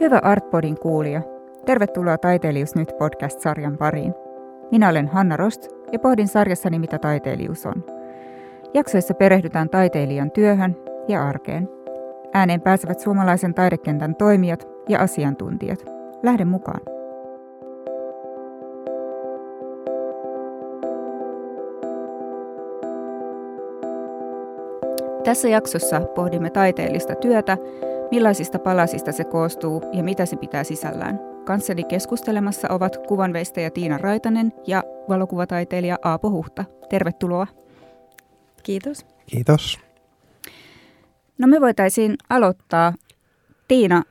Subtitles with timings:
[0.00, 1.22] Hyvä Artpodin kuulija.
[1.66, 4.14] Tervetuloa Taiteilijuus nyt podcast-sarjan pariin.
[4.70, 7.84] Minä olen Hanna Rost ja pohdin sarjassani, mitä taiteilijuus on.
[8.74, 10.76] Jaksoissa perehdytään taiteilijan työhön
[11.08, 11.68] ja arkeen.
[12.32, 15.84] Ääneen pääsevät suomalaisen taidekentän toimijat ja asiantuntijat.
[16.22, 16.80] Lähden mukaan.
[25.24, 27.58] Tässä jaksossa pohdimme taiteellista työtä,
[28.10, 31.20] millaisista palasista se koostuu ja mitä se pitää sisällään.
[31.44, 36.64] Kanssani keskustelemassa ovat kuvanveistäjä Tiina Raitanen ja valokuvataiteilija Aapo Huhta.
[36.88, 37.46] Tervetuloa.
[38.62, 39.06] Kiitos.
[39.26, 39.78] Kiitos.
[41.38, 42.92] No me voitaisiin aloittaa.
[43.68, 44.02] Tiina,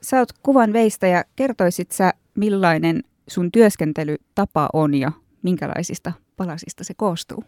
[0.00, 1.24] sä oot kuvanveistäjä.
[1.36, 7.44] Kertoisit sä, millainen sun työskentelytapa on ja minkälaisista palasista se koostuu?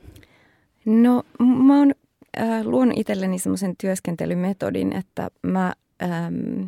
[0.84, 1.94] No mä oon
[2.38, 6.62] äh, luon itselleni semmoisen työskentelymetodin, että mä ähm,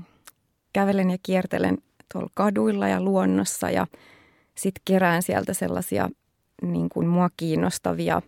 [0.72, 1.78] kävelen ja kiertelen
[2.12, 3.86] tuolla kaduilla ja luonnossa ja
[4.54, 6.08] sitten kerään sieltä sellaisia
[6.62, 8.22] niin kuin mua kiinnostavia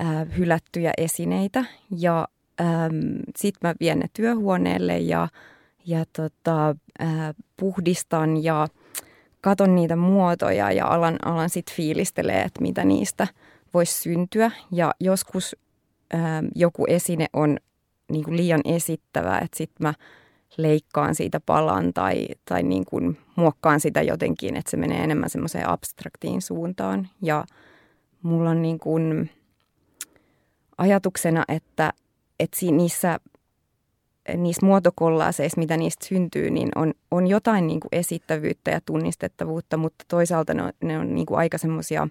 [0.00, 1.64] äh, hylättyjä esineitä
[1.98, 2.28] ja
[2.60, 2.96] ähm,
[3.36, 5.28] sitten mä vien ne työhuoneelle ja,
[5.86, 6.68] ja tota,
[7.02, 8.68] äh, puhdistan ja
[9.40, 13.26] katon niitä muotoja ja alan, alan sitten fiilistelee, että mitä niistä
[13.74, 14.50] voisi syntyä.
[14.72, 15.56] Ja joskus
[16.54, 17.56] joku esine on
[18.12, 19.94] niin kuin liian esittävä, että sitten mä
[20.56, 25.68] leikkaan siitä palan tai, tai niin kuin muokkaan sitä jotenkin, että se menee enemmän semmoiseen
[25.68, 27.08] abstraktiin suuntaan.
[27.22, 27.44] Ja
[28.22, 29.30] mulla on niin kuin
[30.78, 31.92] ajatuksena, että,
[32.40, 33.20] että niissä,
[34.36, 40.04] niissä muotokollaaseissa, mitä niistä syntyy, niin on, on jotain niin kuin esittävyyttä ja tunnistettavuutta, mutta
[40.08, 42.08] toisaalta ne on, ne on niin kuin aika semmoisia,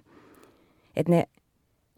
[0.96, 1.24] että ne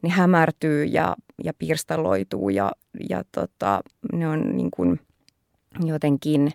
[0.02, 2.72] ne hämärtyy ja, ja pirstaloituu ja,
[3.10, 3.80] ja tota,
[4.12, 5.00] ne on niin kuin
[5.84, 6.50] jotenkin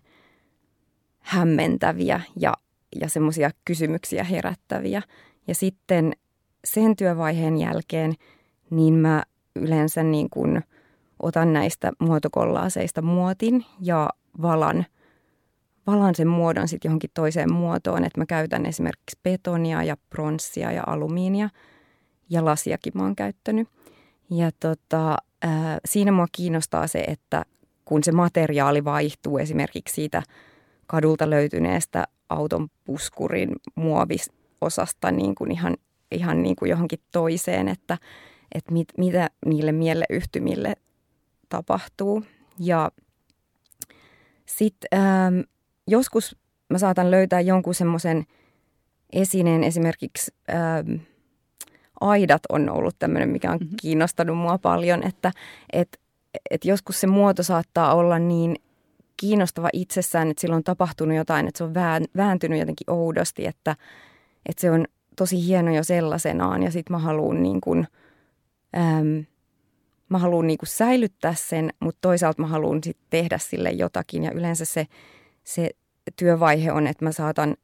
[1.19, 2.53] hämmentäviä ja,
[3.01, 5.01] ja semmoisia kysymyksiä herättäviä.
[5.47, 6.13] Ja sitten
[6.65, 8.13] sen työvaiheen jälkeen
[8.69, 9.23] niin mä
[9.55, 10.63] yleensä niin kuin
[11.19, 14.09] otan näistä muotokollaaseista muotin ja
[14.41, 14.85] valan,
[15.87, 18.03] valan sen muodon sitten johonkin toiseen muotoon.
[18.03, 21.49] Että mä käytän esimerkiksi betonia ja pronssia ja alumiinia–
[22.29, 23.67] ja lasiakin mä oon käyttänyt.
[24.29, 25.17] Ja tota,
[25.85, 27.45] siinä mua kiinnostaa se, että
[27.85, 30.23] kun se materiaali vaihtuu esimerkiksi siitä
[30.87, 35.77] kadulta löytyneestä auton puskurin muovisosasta niin kuin ihan,
[36.11, 37.97] ihan niin kuin johonkin toiseen, että,
[38.55, 40.75] että mit, mitä niille mieleyhtymille
[41.49, 42.23] tapahtuu.
[42.59, 42.91] Ja
[44.45, 44.89] sitten
[45.87, 46.35] joskus
[46.69, 48.25] mä saatan löytää jonkun semmoisen
[49.13, 50.31] esineen esimerkiksi...
[50.47, 50.83] Ää,
[52.09, 53.77] aidat on ollut tämmöinen, mikä on mm-hmm.
[53.81, 55.31] kiinnostanut mua paljon, että
[55.73, 55.99] et,
[56.51, 58.55] et joskus se muoto saattaa olla niin
[59.17, 61.73] kiinnostava itsessään, että sillä on tapahtunut jotain, että se on
[62.17, 63.75] vääntynyt jotenkin oudosti, että,
[64.45, 67.87] että se on tosi hieno jo sellaisenaan ja sitten mä haluan niin kuin,
[68.77, 69.25] äm,
[70.09, 74.31] mä haluan niin kuin säilyttää sen, mutta toisaalta mä haluan sitten tehdä sille jotakin ja
[74.31, 74.87] yleensä se,
[75.43, 75.69] se
[76.15, 77.55] työvaihe on, että mä saatan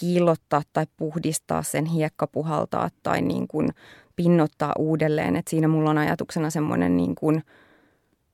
[0.00, 3.68] kiillottaa tai puhdistaa sen, hiekkapuhaltaa tai niin kuin
[4.16, 5.36] pinnottaa uudelleen.
[5.36, 7.42] Et siinä mulla on ajatuksena semmoinen niin kuin,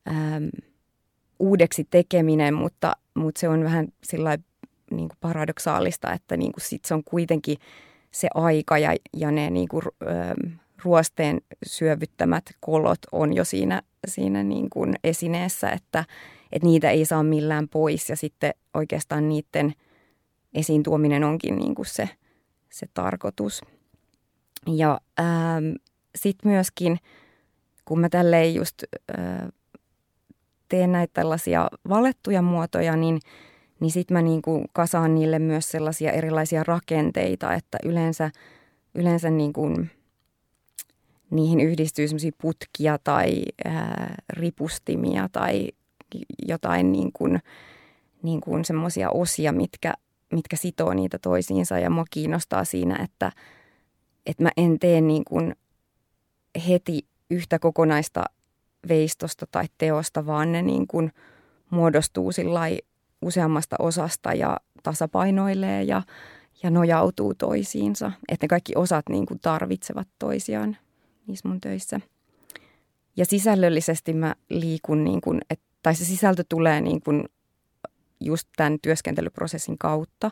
[0.08, 0.50] äm,
[1.38, 3.88] uudeksi tekeminen, mutta, mutta se on vähän
[4.90, 7.56] niin kuin paradoksaalista, että niin kuin sit se on kuitenkin
[8.10, 14.42] se aika ja, ja ne niin kuin, äm, ruosteen syövyttämät kolot on jo siinä, siinä
[14.42, 16.04] niin kuin esineessä, että,
[16.52, 19.74] että niitä ei saa millään pois ja sitten oikeastaan niiden–
[20.54, 22.08] esiin tuominen onkin niin kuin se,
[22.70, 23.60] se tarkoitus.
[24.66, 25.74] Ja ähm,
[26.16, 26.98] sitten myöskin,
[27.84, 28.82] kun mä tälleen just
[29.18, 29.48] äh,
[30.68, 33.20] teen näitä tällaisia valettuja muotoja, niin,
[33.80, 38.30] niin sitten mä niin kuin kasaan niille myös sellaisia erilaisia rakenteita, että yleensä,
[38.94, 39.90] yleensä niin kuin
[41.30, 43.74] niihin yhdistyy semmoisia putkia tai äh,
[44.28, 45.68] ripustimia tai
[46.46, 47.40] jotain niin kuin,
[48.22, 49.94] niin kuin semmoisia osia, mitkä
[50.34, 53.32] mitkä sitoo niitä toisiinsa ja mua kiinnostaa siinä, että,
[54.26, 55.56] että mä en tee niin kuin
[56.68, 58.24] heti yhtä kokonaista
[58.88, 61.12] veistosta tai teosta, vaan ne niin kuin
[61.70, 62.30] muodostuu
[63.22, 66.02] useammasta osasta ja tasapainoilee ja,
[66.62, 68.12] ja nojautuu toisiinsa.
[68.28, 70.76] Että ne kaikki osat niin kuin tarvitsevat toisiaan
[71.26, 72.00] niissä mun töissä.
[73.16, 77.24] Ja sisällöllisesti mä liikun, niin kuin, et, tai se sisältö tulee niin kuin
[78.20, 80.30] just tämän työskentelyprosessin kautta,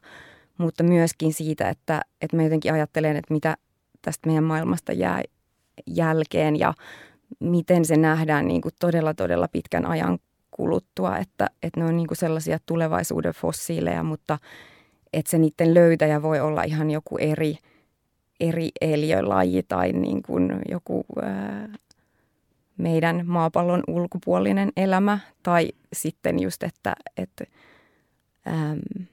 [0.59, 3.57] mutta myöskin siitä, että, että mä jotenkin ajattelen, että mitä
[4.03, 5.23] tästä meidän maailmasta jää
[5.87, 6.75] jälkeen ja
[7.41, 10.19] miten se nähdään niin kuin todella, todella pitkän ajan
[10.51, 14.39] kuluttua, että, että ne on niin kuin sellaisia tulevaisuuden fossiileja, mutta
[15.13, 17.59] että se niiden löytäjä voi olla ihan joku eri,
[18.41, 21.69] eri eliölaji tai niin kuin joku ää,
[22.77, 27.45] meidän maapallon ulkopuolinen elämä tai sitten just, että, että
[28.47, 29.07] äm,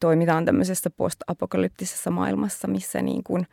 [0.00, 3.46] toimitaan tämmöisessä post-apokalyptisessa maailmassa, missä niin kuin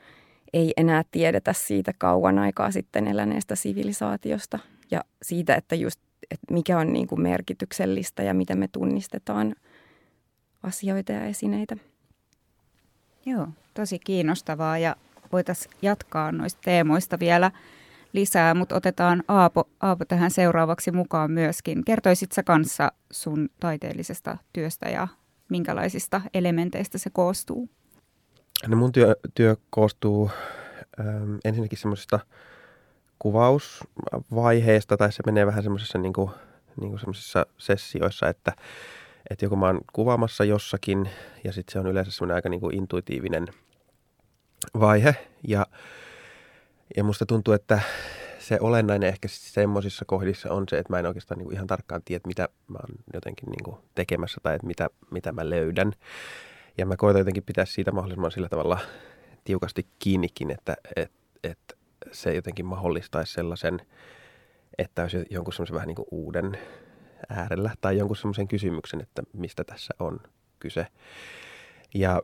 [0.53, 4.59] ei enää tiedetä siitä kauan aikaa sitten eläneestä sivilisaatiosta.
[4.91, 5.99] Ja siitä, että just
[6.31, 9.55] että mikä on niin kuin merkityksellistä ja miten me tunnistetaan
[10.63, 11.77] asioita ja esineitä.
[13.25, 14.77] Joo, tosi kiinnostavaa.
[14.77, 14.95] Ja
[15.31, 17.51] voitaisiin jatkaa noista teemoista vielä
[18.13, 21.85] lisää, mutta otetaan Aapo, Aapo tähän seuraavaksi mukaan myöskin.
[21.85, 25.07] Kertoisit sä kanssa sun taiteellisesta työstä ja
[25.49, 27.69] minkälaisista elementeistä se koostuu?
[28.67, 30.31] No mun työ, työ koostuu
[30.99, 32.19] ähm, ensinnäkin semmoisista
[33.19, 36.31] kuvausvaiheesta, tai se menee vähän semmoisessa niin kuin,
[36.81, 36.99] niin
[37.57, 38.53] sessioissa, että,
[39.29, 41.09] että joku mä oon kuvaamassa jossakin,
[41.43, 43.47] ja sitten se on yleensä semmoinen aika niin kuin intuitiivinen
[44.79, 45.15] vaihe,
[45.47, 45.65] ja,
[46.95, 47.81] ja musta tuntuu, että
[48.39, 52.01] se olennainen ehkä semmoisissa kohdissa on se, että mä en oikeastaan niin kuin ihan tarkkaan
[52.05, 55.93] tiedä, mitä mä oon jotenkin niin kuin tekemässä tai että mitä, mitä mä löydän.
[56.77, 58.79] Ja mä koitan jotenkin pitää siitä mahdollisimman sillä tavalla
[59.43, 61.11] tiukasti kiinnikin, että et,
[61.43, 61.59] et
[62.11, 63.81] se jotenkin mahdollistaisi sellaisen,
[64.77, 66.57] että olisi jonkun semmoisen vähän niin kuin uuden
[67.29, 70.19] äärellä tai jonkun semmoisen kysymyksen, että mistä tässä on
[70.59, 70.87] kyse.
[71.93, 72.21] Ja,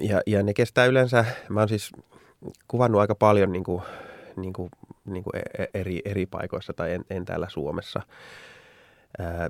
[0.00, 1.92] ja, ja ne kestää yleensä, mä oon siis
[2.68, 3.82] kuvannut aika paljon niin kuin,
[4.36, 4.70] niin kuin,
[5.04, 8.02] niin kuin e, e, eri, eri paikoissa tai en, en täällä Suomessa.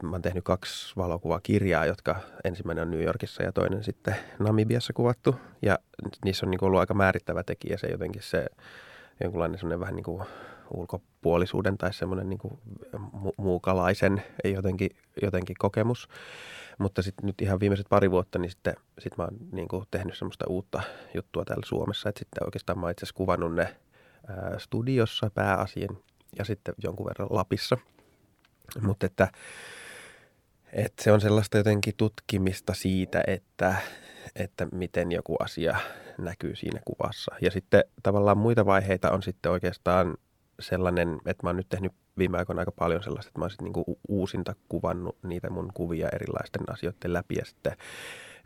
[0.03, 5.37] Mä oon tehnyt kaksi valokuvakirjaa, jotka ensimmäinen on New Yorkissa ja toinen sitten Namibiassa kuvattu.
[5.63, 5.79] Ja
[6.25, 8.47] niissä on niin kuin ollut aika määrittävä tekijä se jotenkin se
[9.21, 10.23] jonkunlainen semmoinen vähän niin kuin
[10.75, 12.59] ulkopuolisuuden tai semmoinen niin kuin
[12.97, 14.91] mu- muukalaisen jotenkin,
[15.23, 16.09] jotenkin kokemus.
[16.79, 20.19] Mutta sitten nyt ihan viimeiset pari vuotta, niin sitten sit mä oon niin kuin tehnyt
[20.19, 20.83] semmoista uutta
[21.15, 22.09] juttua täällä Suomessa.
[22.09, 23.77] Että sitten oikeastaan mä oon itse asiassa kuvannut ne
[24.29, 25.89] ää, studiossa pääasiin
[26.39, 27.79] ja sitten jonkun verran Lapissa.
[28.83, 29.29] Mutta että,
[30.73, 33.75] että se on sellaista jotenkin tutkimista siitä, että,
[34.37, 35.77] että miten joku asia
[36.19, 37.35] näkyy siinä kuvassa.
[37.41, 40.17] Ja sitten tavallaan muita vaiheita on sitten oikeastaan
[40.61, 43.65] sellainen, että mä oon nyt tehnyt viime aikoina aika paljon sellaista, että mä oon sitten
[43.65, 47.73] niinku uusinta kuvannut niitä mun kuvia erilaisten asioiden läpi ja sitten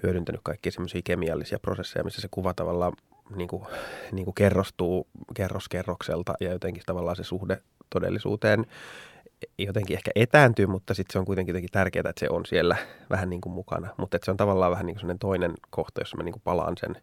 [0.03, 2.93] hyödyntänyt kaikkia semmoisia kemiallisia prosesseja, missä se kuva tavallaan
[3.37, 3.65] niin kuin,
[4.13, 7.59] niin kuin kerrostuu kerroskerrokselta ja jotenkin tavallaan se suhde
[7.91, 8.67] todellisuuteen
[9.59, 12.77] jotenkin ehkä etääntyy, mutta sitten se on kuitenkin jotenkin tärkeää, että se on siellä
[13.11, 13.89] vähän niin kuin mukana.
[13.97, 16.97] Mutta se on tavallaan vähän niin kuin toinen kohta, jossa mä niin kuin palaan sen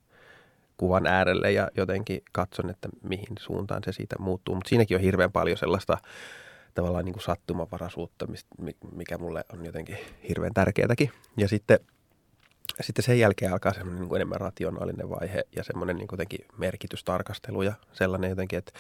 [0.80, 4.56] kuvan äärelle ja jotenkin katson, että mihin suuntaan se siitä muuttuu.
[4.56, 5.98] Mutta siinäkin on hirveän paljon sellaista
[6.74, 8.28] tavallaan niin kuin sattumavaraisuutta,
[8.92, 9.98] mikä mulle on jotenkin
[10.30, 11.12] hirveän tärkeätäkin.
[11.38, 11.80] Ja sitten,
[12.82, 17.62] sitten sen jälkeen alkaa semmoinen niin kuin enemmän rationaalinen vaihe ja semmoinen niin jotenkin merkitystarkastelu
[17.62, 18.72] ja sellainen jotenkin, että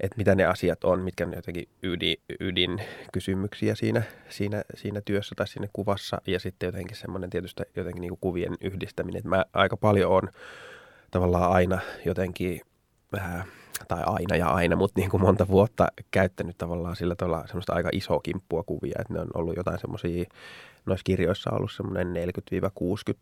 [0.00, 5.48] että mitä ne asiat on, mitkä on jotenkin ydin, ydinkysymyksiä siinä, siinä, siinä työssä tai
[5.48, 6.20] siinä kuvassa.
[6.26, 9.18] Ja sitten jotenkin semmoinen tietysti jotenkin niin kuin kuvien yhdistäminen.
[9.18, 10.28] Että mä aika paljon on
[11.10, 12.60] tavallaan aina jotenkin,
[13.18, 13.46] äh,
[13.88, 17.88] tai aina ja aina, mutta niin kuin monta vuotta käyttänyt tavallaan sillä tavalla semmoista aika
[17.92, 18.96] isoa kimppua kuvia.
[19.00, 20.24] Että ne on ollut jotain semmoisia,
[20.86, 22.14] noissa kirjoissa on ollut semmoinen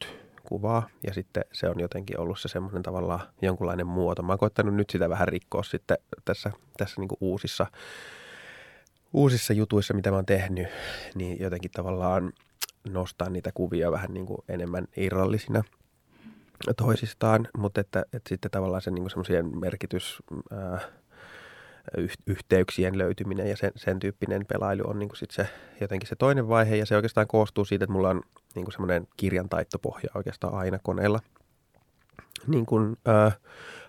[0.05, 0.07] 40-60
[0.49, 4.23] kuvaa ja sitten se on jotenkin ollut se semmoinen tavallaan jonkunlainen muoto.
[4.23, 7.67] Mä oon koittanut nyt sitä vähän rikkoa sitten tässä, tässä niin kuin uusissa,
[9.13, 10.69] uusissa jutuissa, mitä mä oon tehnyt,
[11.15, 12.33] niin jotenkin tavallaan
[12.89, 15.63] nostaa niitä kuvia vähän niin kuin enemmän irrallisina
[16.77, 20.81] toisistaan, mutta että, että sitten tavallaan se niin semmoisen merkitys, ää,
[22.27, 25.49] yhteyksien löytyminen ja sen, sen tyyppinen pelailu on niin kuin sit se,
[25.81, 26.77] jotenkin se toinen vaihe.
[26.77, 28.23] Ja se oikeastaan koostuu siitä, että mulla on
[28.55, 31.21] niin kuin semmoinen kirjantaittopohja oikeastaan aina koneella
[32.47, 33.33] niin kuin, ää,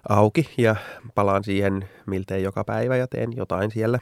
[0.10, 0.76] auki ja
[1.16, 4.00] palaan siihen miltei joka päivä ja teen jotain siellä.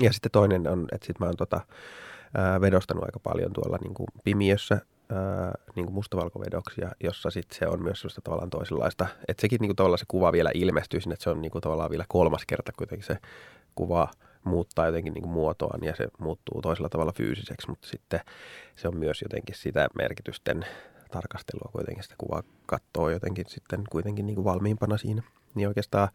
[0.00, 1.60] Ja sitten toinen on, että sitten mä oon tota,
[2.34, 4.80] ää, vedostanut aika paljon tuolla niin kuin pimiössä
[5.12, 9.68] ää, niin kuin mustavalkovedoksia, jossa sitten se on myös sellaista tavallaan toisenlaista, että sekin niin
[9.68, 12.42] kuin tavallaan se kuva vielä ilmestyy sinne, että se on niin kuin tavallaan vielä kolmas
[12.46, 13.16] kerta kuitenkin se
[13.74, 14.08] kuva
[14.44, 18.20] muuttaa jotenkin niin kuin muotoaan ja se muuttuu toisella tavalla fyysiseksi, mutta sitten
[18.76, 20.66] se on myös jotenkin sitä merkitysten
[21.10, 25.22] tarkastelua kuitenkin sitä kuvaa katsoo jotenkin sitten kuitenkin niin kuin valmiimpana siinä.
[25.54, 26.08] Niin oikeastaan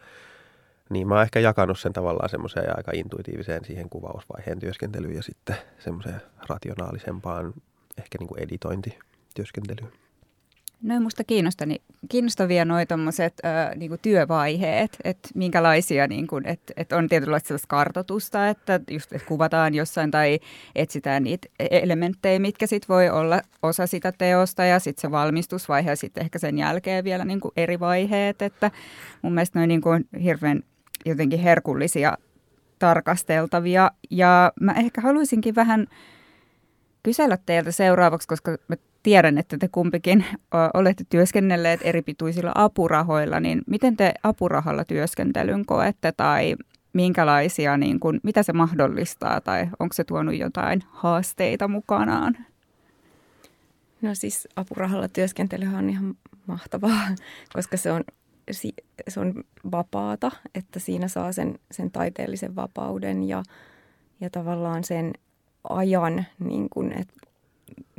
[0.90, 5.56] niin mä oon ehkä jakanut sen tavallaan semmoiseen aika intuitiiviseen siihen kuvausvaiheen työskentelyyn ja sitten
[5.80, 7.54] semmoiseen rationaalisempaan
[7.98, 9.92] ehkä niin kuin editointityöskentelyyn.
[10.84, 17.10] No musta kiinnostani, kiinnostavia noi tommoset äh, niinku työvaiheet, että minkälaisia, niinku, että et on
[17.10, 20.40] tietynlaista sellaista kartotusta, että just et kuvataan jossain tai
[20.76, 25.90] etsitään niitä e-, elementtejä, mitkä sitten voi olla osa sitä teosta ja sitten se valmistusvaihe
[25.90, 28.72] ja sitten ehkä sen jälkeen vielä niinku eri vaiheet, että
[29.22, 29.90] mun mielestä noin niinku
[30.24, 30.64] hirveän
[31.06, 32.18] jotenkin herkullisia
[32.80, 35.88] tarkasteltavia ja mä ehkä haluaisinkin vähän
[37.04, 40.26] kysellä teiltä seuraavaksi, koska mä tiedän, että te kumpikin
[40.74, 46.56] olette työskennelleet eri pituisilla apurahoilla, niin miten te apurahalla työskentelyn koette tai
[46.94, 52.38] minkälaisia, niin kuin, mitä se mahdollistaa tai onko se tuonut jotain haasteita mukanaan?
[54.02, 56.16] No siis apurahalla työskentely on ihan
[56.48, 57.08] mahtavaa,
[57.56, 58.04] koska se on,
[59.08, 63.44] se on vapaata, että siinä saa sen, sen taiteellisen vapauden ja,
[64.22, 65.14] ja tavallaan sen
[65.70, 67.14] ajan, niin kuin, että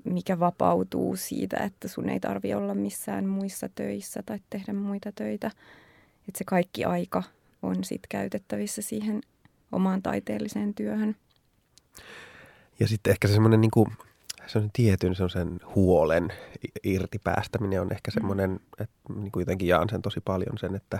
[0.04, 5.47] mikä vapautuu siitä, että sun ei tarvi olla missään muissa töissä tai tehdä muita töitä.
[6.28, 7.23] Että se kaikki aika
[7.62, 9.21] on sitten käytettävissä siihen
[9.73, 11.16] omaan taiteelliseen työhön.
[12.80, 13.71] Ja sitten ehkä se semmoinen niin
[14.47, 16.33] semmoinen tietyn semmoisen huolen
[16.83, 20.99] irti päästäminen on ehkä semmoinen, että niin kuin jotenkin jaan sen tosi paljon sen, että,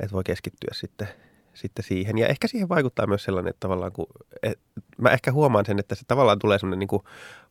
[0.00, 1.08] että voi keskittyä sitten
[1.54, 2.18] sitten siihen.
[2.18, 4.06] Ja ehkä siihen vaikuttaa myös sellainen, että tavallaan kun,
[4.42, 4.58] et,
[4.98, 7.02] mä ehkä huomaan sen, että se tavallaan tulee semmoinen niin kuin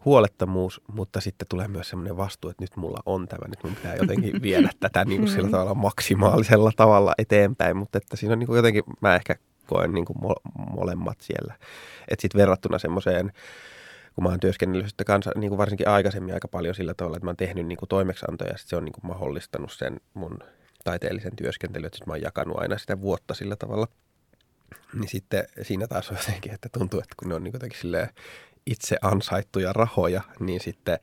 [0.05, 3.95] huolettomuus, mutta sitten tulee myös semmoinen vastuu, että nyt mulla on tämä, nyt mun pitää
[3.95, 5.51] jotenkin viedä tätä niin kuin sillä mm.
[5.51, 9.35] tavalla maksimaalisella tavalla eteenpäin, mutta että siinä on niin kuin jotenkin, mä ehkä
[9.67, 10.17] koen niin kuin
[10.71, 11.55] molemmat siellä.
[12.07, 13.31] Että sitten verrattuna semmoiseen,
[14.15, 17.25] kun mä oon työskennellyt sitten kanssa, niin kuin varsinkin aikaisemmin aika paljon sillä tavalla, että
[17.25, 20.39] mä oon tehnyt niin kuin toimeksiantoja ja sitten se on niin kuin mahdollistanut sen mun
[20.83, 23.87] taiteellisen työskentelyn, että mä oon jakanut aina sitä vuotta sillä tavalla.
[24.93, 27.79] Niin sitten siinä taas on jotenkin, että tuntuu, että kun ne on niin jotenkin
[28.65, 30.99] itse ansaittuja rahoja, niin sitten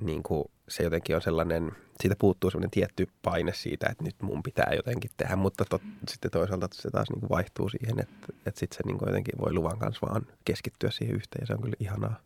[0.00, 4.42] niin kuin se jotenkin on sellainen, siitä puuttuu sellainen tietty paine siitä, että nyt mun
[4.42, 8.60] pitää jotenkin tehdä, mutta tot, sitten toisaalta se taas niin kuin vaihtuu siihen, että, että
[8.60, 11.62] sitten se niin kuin jotenkin voi luvan kanssa vaan keskittyä siihen yhteen ja se on
[11.62, 12.20] kyllä ihanaa.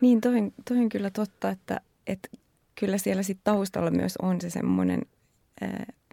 [0.00, 0.32] Niin, toi,
[0.68, 2.28] toi on kyllä totta, että, että
[2.74, 5.02] kyllä siellä sitten taustalla myös on se semmoinen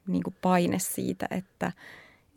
[0.08, 1.72] niin kuin paine siitä, että,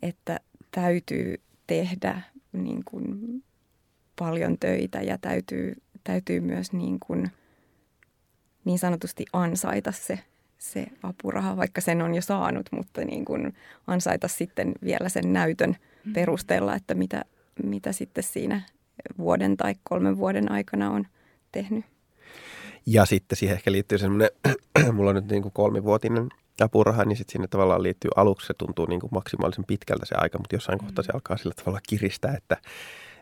[0.01, 0.39] että
[0.71, 3.43] täytyy tehdä niin kuin
[4.19, 7.31] paljon töitä ja täytyy, täytyy myös niin, kuin,
[8.65, 10.19] niin sanotusti ansaita se,
[10.57, 13.53] se apuraha, vaikka sen on jo saanut, mutta niin kuin
[13.87, 16.13] ansaita sitten vielä sen näytön mm-hmm.
[16.13, 17.25] perusteella, että mitä,
[17.63, 18.61] mitä sitten siinä
[19.17, 21.07] vuoden tai kolmen vuoden aikana on
[21.51, 21.85] tehnyt.
[22.85, 24.29] Ja sitten siihen ehkä liittyy semmoinen,
[24.93, 26.29] mulla on nyt niin kuin kolmivuotinen
[26.61, 30.37] apuraha, niin sitten sinne tavallaan liittyy aluksi, se tuntuu niin kuin maksimaalisen pitkältä se aika,
[30.37, 31.15] mutta jossain kohtaa se mm.
[31.15, 32.57] alkaa sillä tavalla kiristää, että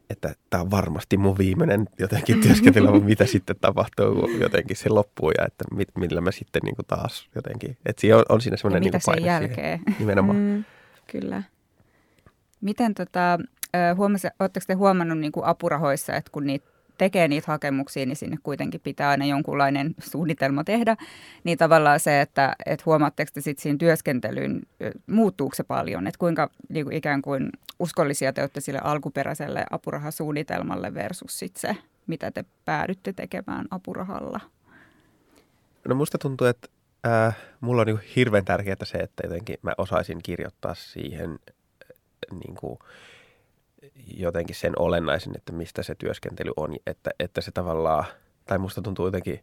[0.10, 4.90] että tämä on varmasti mun viimeinen jotenkin työskentely, mutta mitä sitten tapahtuu, kun jotenkin se
[4.90, 8.42] loppuu ja että mit, millä mä sitten niin kuin taas jotenkin, että siinä on, on
[8.42, 9.80] siinä semmoinen niin paine jälkeen?
[9.80, 10.38] Siihen, nimenomaan.
[10.38, 10.64] Mm,
[11.08, 11.44] kyllä.
[12.62, 13.40] Miten tota,
[13.96, 16.71] huomasi, oletteko te huomannut niin kuin apurahoissa, että kun niitä
[17.02, 20.98] tekee niitä hakemuksia, niin sinne kuitenkin pitää aina jonkunlainen suunnitelma tehdä.
[21.44, 24.62] Niin tavallaan se, että, että huomaatteko te sitten siinä työskentelyyn,
[25.08, 30.94] muuttuuko se paljon, että kuinka niin kuin ikään kuin uskollisia te olette sille alkuperäiselle apurahasuunnitelmalle
[30.94, 34.40] versus sitten se, mitä te päädytte tekemään apurahalla?
[35.88, 36.68] No musta tuntuu, että
[37.08, 42.56] äh, mulla on niin hirveän tärkeää se, että jotenkin mä osaisin kirjoittaa siihen äh, niin
[42.56, 42.80] kuin,
[44.18, 48.06] jotenkin sen olennaisen, että mistä se työskentely on, että, että se tavallaan,
[48.46, 49.40] tai musta tuntuu jotenkin,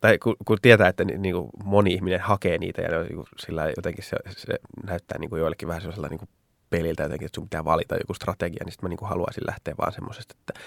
[0.00, 3.72] tai kun, kun tietää, että niin kuin moni ihminen hakee niitä ja niin kuin sillä
[3.76, 6.28] jotenkin se, se näyttää niin kuin joillekin vähän sellaisella niin kuin
[6.70, 9.74] peliltä jotenkin, että sun pitää valita joku strategia, niin sitten mä niin kuin haluaisin lähteä
[9.78, 10.60] vaan semmoisesta, että,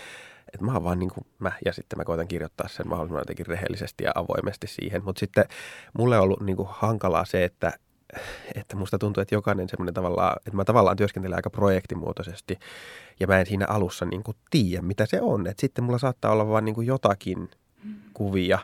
[0.54, 3.48] että mä oon vaan niin kuin mä, ja sitten mä koitan kirjoittaa sen mahdollisimman jotenkin
[3.48, 5.04] rehellisesti ja avoimesti siihen.
[5.04, 5.46] Mutta sitten
[5.98, 7.74] mulle on ollut niin kuin hankalaa se, että,
[8.56, 12.60] että musta tuntuu, että jokainen semmoinen tavallaan, että mä tavallaan työskentelen aika projektimuotoisesti
[13.20, 15.48] ja mä en siinä alussa niin kuin tiedä, mitä se on.
[15.48, 17.50] Että sitten mulla saattaa olla vaan niin kuin jotakin
[18.14, 18.60] kuvia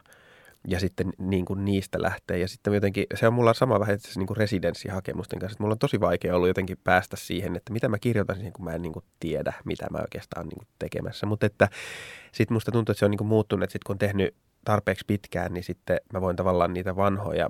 [0.68, 2.38] ja sitten niin kuin niistä lähtee.
[2.38, 5.80] Ja sitten jotenkin, se on mulla sama vähän niin kuin residenssihakemusten kanssa, että mulla on
[5.80, 8.94] tosi vaikea ollut jotenkin päästä siihen, että mitä mä kirjoitan siihen, kun mä en niin
[8.94, 11.26] kuin tiedä, mitä mä oikeastaan niin kuin tekemässä.
[11.26, 11.70] Mutta että
[12.32, 15.06] sitten musta tuntuu, että se on niin kuin muuttunut, että sitten kun on tehnyt tarpeeksi
[15.08, 17.50] pitkään, niin sitten mä voin tavallaan niitä vanhoja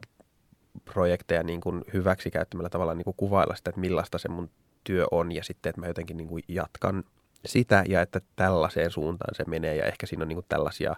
[0.86, 4.50] projekteja niin kuin hyväksi käyttämällä tavalla niin kuin kuvailla sitä, että millaista se mun
[4.84, 7.04] työ on ja sitten, että mä jotenkin niin kuin jatkan
[7.46, 10.96] sitä ja että tällaiseen suuntaan se menee ja ehkä siinä on niin kuin tällaisia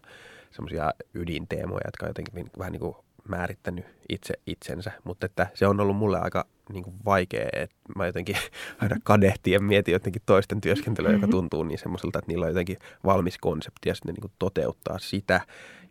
[0.51, 2.95] semmoisia ydinteemoja, jotka on jotenkin vähän niin kuin
[3.27, 8.05] määrittänyt itse itsensä, mutta että se on ollut mulle aika niin kuin vaikea, että mä
[8.05, 8.35] jotenkin
[8.81, 12.77] aina kadehtien ja mietin jotenkin toisten työskentelyä, joka tuntuu niin semmoiselta, että niillä on jotenkin
[13.05, 15.41] valmis konsepti ja sitten niin kuin toteuttaa sitä.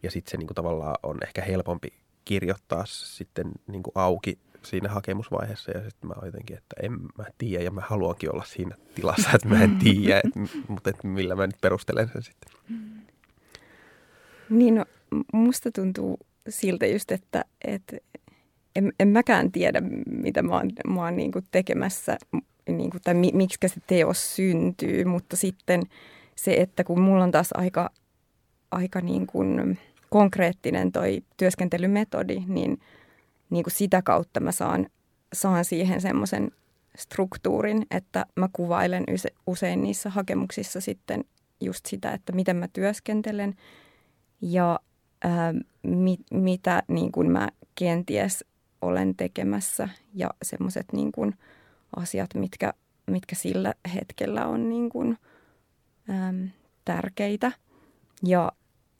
[0.03, 1.93] Ja sitten se niin kuin tavallaan on ehkä helpompi
[2.31, 7.25] kirjoittaa sitten niin kuin auki siinä hakemusvaiheessa ja sitten mä oon jotenkin, että en mä
[7.39, 11.35] tiedä ja mä haluankin olla siinä tilassa, että mä en tiedä, et, mutta et millä
[11.35, 12.53] mä nyt perustelen sen sitten.
[14.51, 14.85] Niin no,
[15.33, 16.19] musta tuntuu
[16.49, 17.97] siltä just, että, että
[18.77, 22.19] en, en mäkään tiedä, mitä mä oon, mä oon niin tekemässä
[22.69, 25.83] niin kuin, tai mi, miksi se teos syntyy, mutta sitten
[26.37, 27.91] se, että kun mulla on taas aika,
[28.71, 29.79] aika niin kuin
[30.11, 32.81] konkreettinen toi työskentelymetodi, niin,
[33.50, 34.87] niin kuin sitä kautta mä saan,
[35.33, 36.50] saan siihen semmoisen
[36.97, 39.05] struktuurin, että mä kuvailen
[39.47, 41.25] usein niissä hakemuksissa sitten
[41.61, 43.55] just sitä, että miten mä työskentelen
[44.40, 44.81] ja
[45.25, 48.45] ää, mit, mitä niin kuin mä kenties
[48.83, 51.35] olen tekemässä ja semmoiset niin kuin–
[51.97, 52.73] asiat, mitkä,
[53.07, 55.19] mitkä sillä hetkellä on niin kuin,
[56.11, 56.49] äm,
[56.85, 57.52] tärkeitä.
[58.23, 58.52] Ja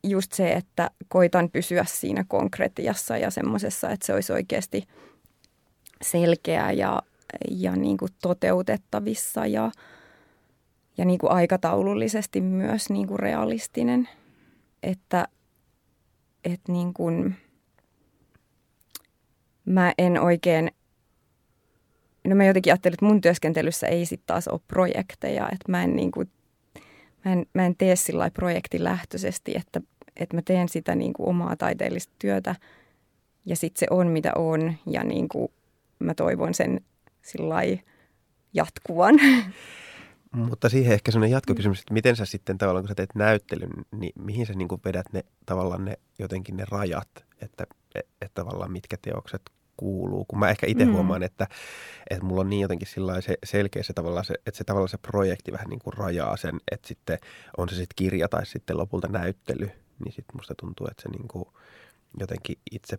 [0.05, 4.89] just se, että koitan pysyä siinä konkretiassa ja semmoisessa, että se olisi oikeasti
[6.03, 7.03] selkeä ja,
[7.51, 9.71] ja niin kuin toteutettavissa ja,
[10.99, 14.09] ja niin kuin aikataulullisesti myös niin kuin realistinen.
[14.83, 15.29] Että,
[16.45, 17.37] että niin kuin,
[19.65, 20.71] mä en oikein
[22.29, 25.97] no mä jotenkin ajattelin, että mun työskentelyssä ei sitten taas ole projekteja, että mä en,
[25.97, 26.31] niin kuin,
[27.25, 29.81] mä en, mä en tee sillä projektilähtöisesti, että,
[30.17, 32.55] että mä teen sitä niin kuin omaa taiteellista työtä
[33.47, 35.53] ja sitten se on mitä on ja niin kuin
[35.99, 36.81] mä toivon sen
[37.23, 37.57] sillä
[38.55, 39.15] jatkuvan.
[40.33, 44.13] Mutta siihen ehkä sellainen jatkokysymys, että miten sä sitten tavallaan, kun sä teet näyttelyn, niin
[44.19, 47.09] mihin sä niin kuin vedät ne tavallaan ne jotenkin ne rajat,
[47.43, 49.43] että, että, tavallaan mitkä teokset
[49.81, 50.25] kuuluu.
[50.25, 50.93] Kun mä ehkä itse mm.
[50.93, 51.47] huomaan, että,
[52.11, 52.89] että mulla on niin jotenkin
[53.21, 56.61] se selkeä se tavallaan se, että se tavallaan se projekti vähän niin kuin rajaa sen,
[56.73, 57.19] että sitten
[57.57, 59.71] on se sitten kirja tai sitten lopulta näyttely,
[60.05, 61.45] niin sitten musta tuntuu, että se niin kuin
[62.21, 62.99] jotenkin itse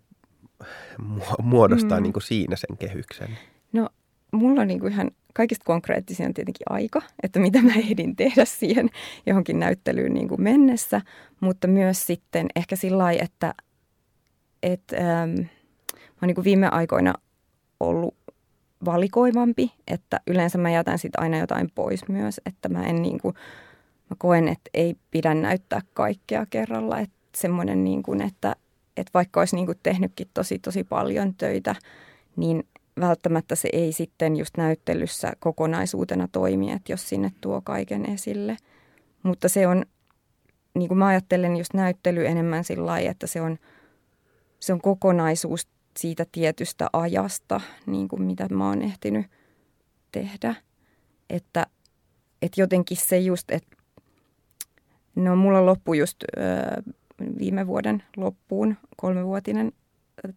[1.42, 2.04] muodostaa mm.
[2.04, 3.38] niin kuin siinä sen kehyksen.
[3.74, 3.90] No
[4.32, 8.46] mulla on niin kuin ihan kaikista konkreettisia on tietenkin aika, että mitä mä ehdin tehdä
[8.46, 8.90] siihen
[9.26, 11.02] johonkin näyttelyyn niin kuin mennessä,
[11.40, 13.54] mutta myös sitten ehkä sillä lailla, että,
[14.64, 15.40] että ähm,
[16.22, 17.14] olen niin viime aikoina
[17.80, 18.16] ollut
[18.86, 23.36] valikoivampi, että yleensä mä jätän sitten aina jotain pois myös, että mä en niin kuin,
[24.10, 28.56] mä koen, että ei pidä näyttää kaikkea kerralla, että semmoinen niin kuin, että,
[28.98, 31.76] että vaikka olisi niin kuin tehnytkin tosi tosi paljon töitä,
[32.36, 32.64] niin
[33.00, 38.58] välttämättä se ei sitten just näyttelyssä kokonaisuutena toimi, että jos sinne tuo kaiken esille.
[39.24, 39.86] Mutta se on,
[40.74, 43.58] niin kuin mä ajattelen just näyttely enemmän sillä lailla, että se on,
[44.60, 49.26] se on kokonaisuus siitä tietystä ajasta, niin kuin mitä mä oon ehtinyt
[50.12, 50.56] tehdä.
[51.30, 51.68] Että,
[52.42, 53.78] että jotenkin se just, että
[55.16, 56.42] no mulla loppui just ö,
[57.40, 59.72] viime vuoden loppuun kolmevuotinen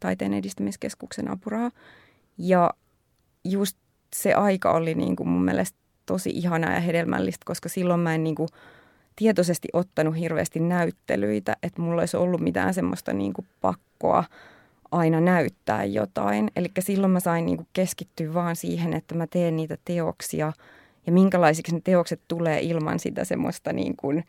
[0.01, 1.71] taiteen edistämiskeskuksen apuraha.
[2.39, 2.71] Ja
[3.45, 3.77] just
[4.17, 8.25] se aika oli niin kuin mun mielestä tosi ihanaa ja hedelmällistä, koska silloin mä en
[8.25, 8.49] niin kuin
[9.17, 14.25] tietoisesti ottanut hirveästi näyttelyitä, että mulla olisi ollut mitään semmoista niin kuin pakkoa–
[14.95, 16.51] aina näyttää jotain.
[16.57, 20.53] Eli silloin mä sain niin keskittyä vaan siihen, että mä teen niitä teoksia
[21.07, 24.25] ja minkälaisiksi ne teokset tulee ilman sitä semmoista niin kuin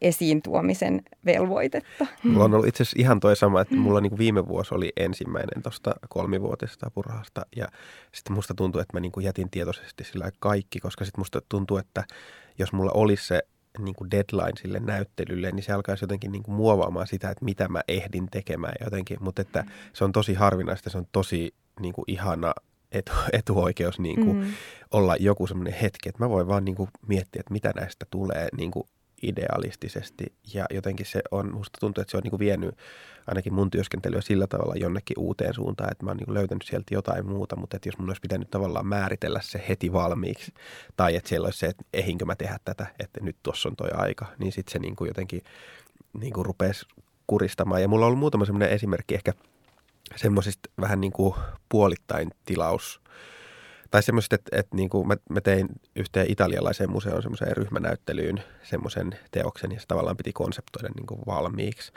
[0.00, 2.06] esiin tuomisen velvoitetta.
[2.22, 5.62] Mulla on ollut itse asiassa ihan toi sama, että mulla niin viime vuosi oli ensimmäinen
[5.62, 7.66] tuosta kolmivuotisesta apurahasta ja
[8.12, 12.04] sitten musta tuntuu, että mä niin jätin tietoisesti sillä kaikki, koska sitten musta tuntuu, että
[12.58, 13.42] jos mulla olisi se
[13.78, 17.68] niin kuin deadline sille näyttelylle, niin se alkaisi jotenkin niin kuin muovaamaan sitä, että mitä
[17.68, 19.16] mä ehdin tekemään jotenkin.
[19.20, 22.54] Mutta että se on tosi harvinaista, se on tosi niin kuin ihana
[22.92, 24.52] etu, etuoikeus niin kuin mm.
[24.90, 28.48] olla joku semmoinen hetki, että mä voin vaan niin kuin miettiä, että mitä näistä tulee
[28.56, 28.88] niin kuin
[29.22, 32.74] idealistisesti ja jotenkin se on, musta tuntuu, että se on niin kuin vienyt
[33.26, 37.26] ainakin mun työskentelyä sillä tavalla jonnekin uuteen suuntaan, että mä oon niin löytänyt sieltä jotain
[37.26, 40.54] muuta, mutta että jos mun olisi pitänyt tavallaan määritellä se heti valmiiksi,
[40.96, 43.90] tai että siellä olisi se, että ehinkö mä tehdä tätä, että nyt tuossa on toi
[43.94, 45.42] aika, niin sitten se niin kuin jotenkin
[46.20, 46.86] niin kuin rupesi
[47.26, 47.82] kuristamaan.
[47.82, 49.32] Ja mulla on ollut muutama semmoinen esimerkki ehkä
[50.16, 51.34] semmoisista vähän niin kuin
[51.68, 53.02] puolittain tilaus
[53.92, 59.18] tai semmoiset, että, että niin kuin mä, mä tein yhteen italialaiseen museoon semmoiseen ryhmänäyttelyyn semmoisen
[59.30, 61.92] teoksen ja se tavallaan piti konseptoida niin kuin valmiiksi.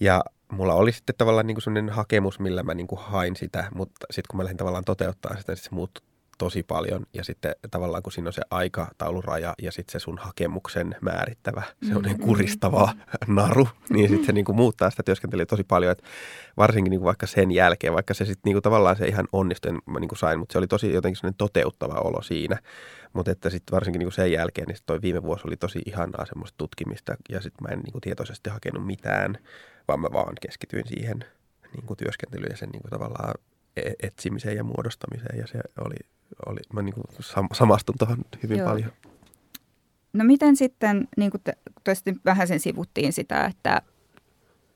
[0.00, 4.06] Ja mulla oli sitten tavallaan niin semmoinen hakemus, millä mä niin kuin hain sitä, mutta
[4.10, 6.06] sitten kun mä lähdin tavallaan toteuttaa sitä, niin se muuttui
[6.38, 7.06] tosi paljon.
[7.14, 11.96] Ja sitten tavallaan kun siinä on se aikatauluraja ja sitten se sun hakemuksen määrittävä, se
[11.96, 12.92] on niin kuristava
[13.26, 15.92] naru, niin sitten se niin kuin muuttaa sitä työskentelyä tosi paljon.
[15.92, 16.04] Että
[16.56, 19.72] varsinkin niin kuin vaikka sen jälkeen, vaikka se sitten niin kuin tavallaan se ihan onnistui,
[19.86, 22.58] mä niin kuin sain, mutta se oli tosi jotenkin sellainen toteuttava olo siinä.
[23.12, 26.26] Mutta että sitten varsinkin niin kuin sen jälkeen, niin toi viime vuosi oli tosi ihanaa
[26.26, 29.38] semmoista tutkimista ja sitten mä en niin kuin tietoisesti hakenut mitään,
[29.88, 31.24] vaan mä vaan keskityin siihen
[31.76, 33.34] niin kuin työskentely ja sen niin kuin tavallaan
[33.76, 35.96] e-, etsimiseen ja muodostamiseen ja se oli,
[36.46, 37.04] oli mä niin kuin
[37.52, 38.68] samastun tuohon hyvin Joo.
[38.68, 38.92] paljon.
[40.12, 41.52] No miten sitten, niin kuin te,
[42.24, 43.82] vähän sen sivuttiin sitä, että,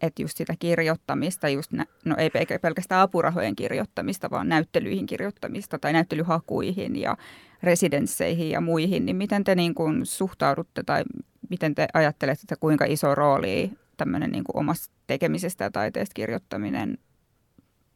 [0.02, 2.30] että just sitä kirjoittamista, just nä, no ei
[2.62, 7.16] pelkästään apurahojen kirjoittamista, vaan näyttelyihin kirjoittamista tai näyttelyhakuihin ja
[7.62, 11.04] residensseihin ja muihin, niin miten te niin kuin suhtaudutte tai
[11.50, 13.70] miten te ajattelette, että kuinka iso rooli
[14.00, 16.98] tämmöinen niin omasta tekemisestä ja taiteesta kirjoittaminen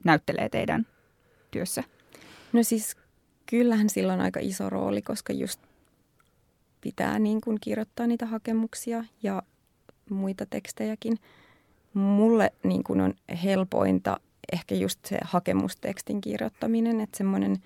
[0.05, 0.87] näyttelee teidän
[1.51, 1.85] työssä?
[2.53, 2.97] No siis
[3.47, 5.61] kyllähän sillä on aika iso rooli, koska just
[6.81, 9.43] pitää niin kuin kirjoittaa niitä hakemuksia ja
[10.11, 11.19] muita tekstejäkin.
[11.95, 13.15] Mulle niin kuin on
[13.45, 14.21] helpointa
[14.53, 17.57] ehkä just se hakemustekstin kirjoittaminen, että semmoinen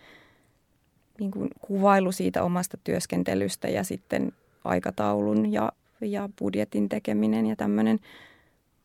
[1.21, 4.33] niin kuin kuvailu siitä omasta työskentelystä ja sitten
[4.65, 7.99] aikataulun ja, ja budjetin tekeminen ja tämmöinen.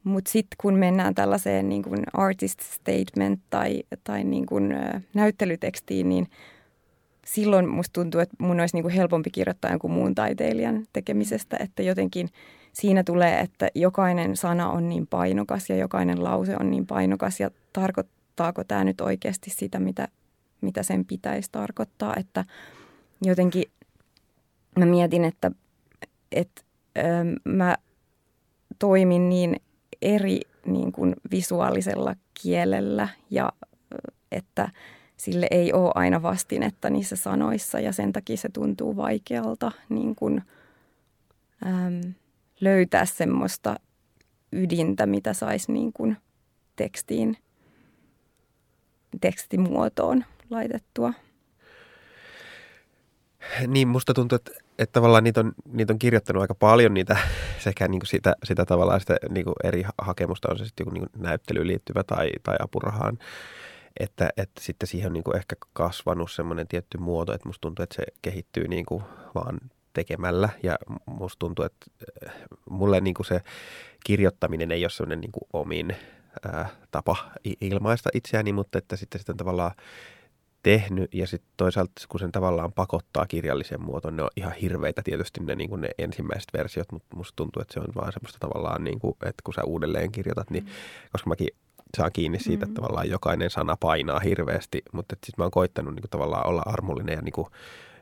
[0.04, 4.76] Mutta sitten kun mennään tällaiseen niin kuin artist statement tai, tai niin kuin,
[5.14, 6.28] näyttelytekstiin, niin
[7.26, 11.84] silloin musta tuntuu, että mun olisi niin kuin helpompi kirjoittaa jonkun muun taiteilijan tekemisestä, että
[11.84, 12.30] jotenkin
[12.74, 17.40] siinä tulee, että jokainen sana on niin painokas ja jokainen lause on niin painokas.
[17.40, 20.08] Ja tarkoittaako tämä nyt oikeasti sitä, mitä,
[20.62, 22.46] mitä sen pitäisi tarkoittaa, että
[23.22, 23.64] jotenkin
[24.80, 25.52] mä mietin, että,
[26.32, 26.62] että
[26.98, 27.02] ö,
[27.44, 27.76] mä
[28.80, 29.56] toimin niin
[30.04, 33.52] eri niin kuin visuaalisella kielellä ja
[34.32, 34.70] että
[35.18, 40.42] sille ei ole aina vastinetta niissä sanoissa ja sen takia se tuntuu vaikealta niin kuin,
[41.66, 42.14] äm,
[42.62, 43.76] löytää semmoista
[44.52, 46.18] ydintä, mitä saisi niin kuin
[46.76, 47.38] tekstiin,
[49.22, 51.14] tekstimuotoon laitettua.
[53.68, 57.18] Niin, musta tuntuu, että, että tavallaan niitä on, niitä on kirjoittanut aika paljon niitä
[57.64, 60.94] sekä niin kuin sitä, sitä tavallaan sitä niin kuin eri hakemusta, on se sitten joku
[60.94, 63.18] niin kuin näyttelyyn liittyvä tai, tai apurahaan
[64.00, 67.84] että, että sitten siihen on niin kuin ehkä kasvanut semmoinen tietty muoto, että musta tuntuu,
[67.84, 69.04] että se kehittyy niin kuin
[69.36, 69.60] vaan
[69.94, 70.50] tekemällä.
[70.64, 71.86] Ja musta tuntuu, että
[72.28, 72.36] äh,
[72.70, 73.42] mulle niin kuin se
[74.06, 75.96] kirjoittaminen ei ole semmoinen niin kuin omin
[76.46, 77.16] ää, äh, tapa
[77.62, 79.72] ilmaista itseäni, mutta että sitten sitten tavallaan
[80.64, 85.40] tehnyt ja sitten toisaalta kun sen tavallaan pakottaa kirjallisen muotoon, ne on ihan hirveitä tietysti
[85.44, 89.00] ne, niin ne ensimmäiset versiot, mutta musta tuntuu, että se on vaan semmoista tavallaan, niin
[89.00, 90.70] kuin, että kun sä uudelleen kirjoitat, niin mm.
[91.12, 91.48] koska mäkin
[91.98, 92.70] saa kiinni siitä, mm.
[92.70, 96.64] että tavallaan jokainen sana painaa hirveästi, mutta sitten mä oon koittanut niin kuin, tavallaan olla
[96.66, 97.48] armollinen ja niin kuin,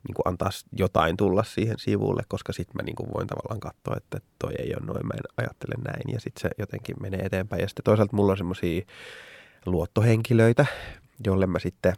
[0.07, 3.97] niin kuin antaa jotain tulla siihen sivulle, koska sitten mä niin kuin voin tavallaan katsoa,
[3.97, 7.61] että toi ei ole noin, mä en ajattele näin ja sitten se jotenkin menee eteenpäin.
[7.61, 8.81] Ja sitten toisaalta mulla on semmoisia
[9.65, 10.65] luottohenkilöitä,
[11.25, 11.95] jolle mä sitten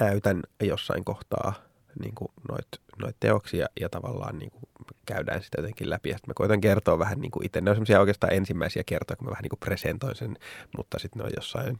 [0.00, 1.54] näytän jossain kohtaa
[2.00, 2.68] niin kuin noit,
[3.02, 4.62] noit teoksia ja tavallaan niin kuin
[5.06, 6.08] käydään sitä jotenkin läpi.
[6.08, 7.60] Sitten mä koitan kertoa vähän niin kuin itse.
[7.60, 10.36] Ne on semmoisia oikeastaan ensimmäisiä kertoja, kun mä vähän niin kuin presentoin sen,
[10.76, 11.76] mutta sitten ne on jossain,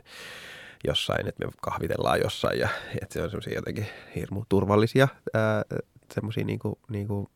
[0.84, 2.68] jossain, että me kahvitellaan jossain ja
[3.02, 5.08] että se on semmoisia jotenkin hirmu turvallisia
[6.14, 7.30] semmoisia niinku, niinku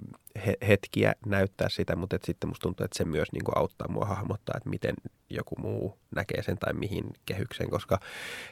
[0.69, 4.55] hetkiä näyttää sitä, mutta et sitten musta tuntuu, että se myös niinku auttaa mua hahmottaa,
[4.57, 4.95] että miten
[5.31, 8.01] joku muu näkee sen tai mihin kehykseen, koska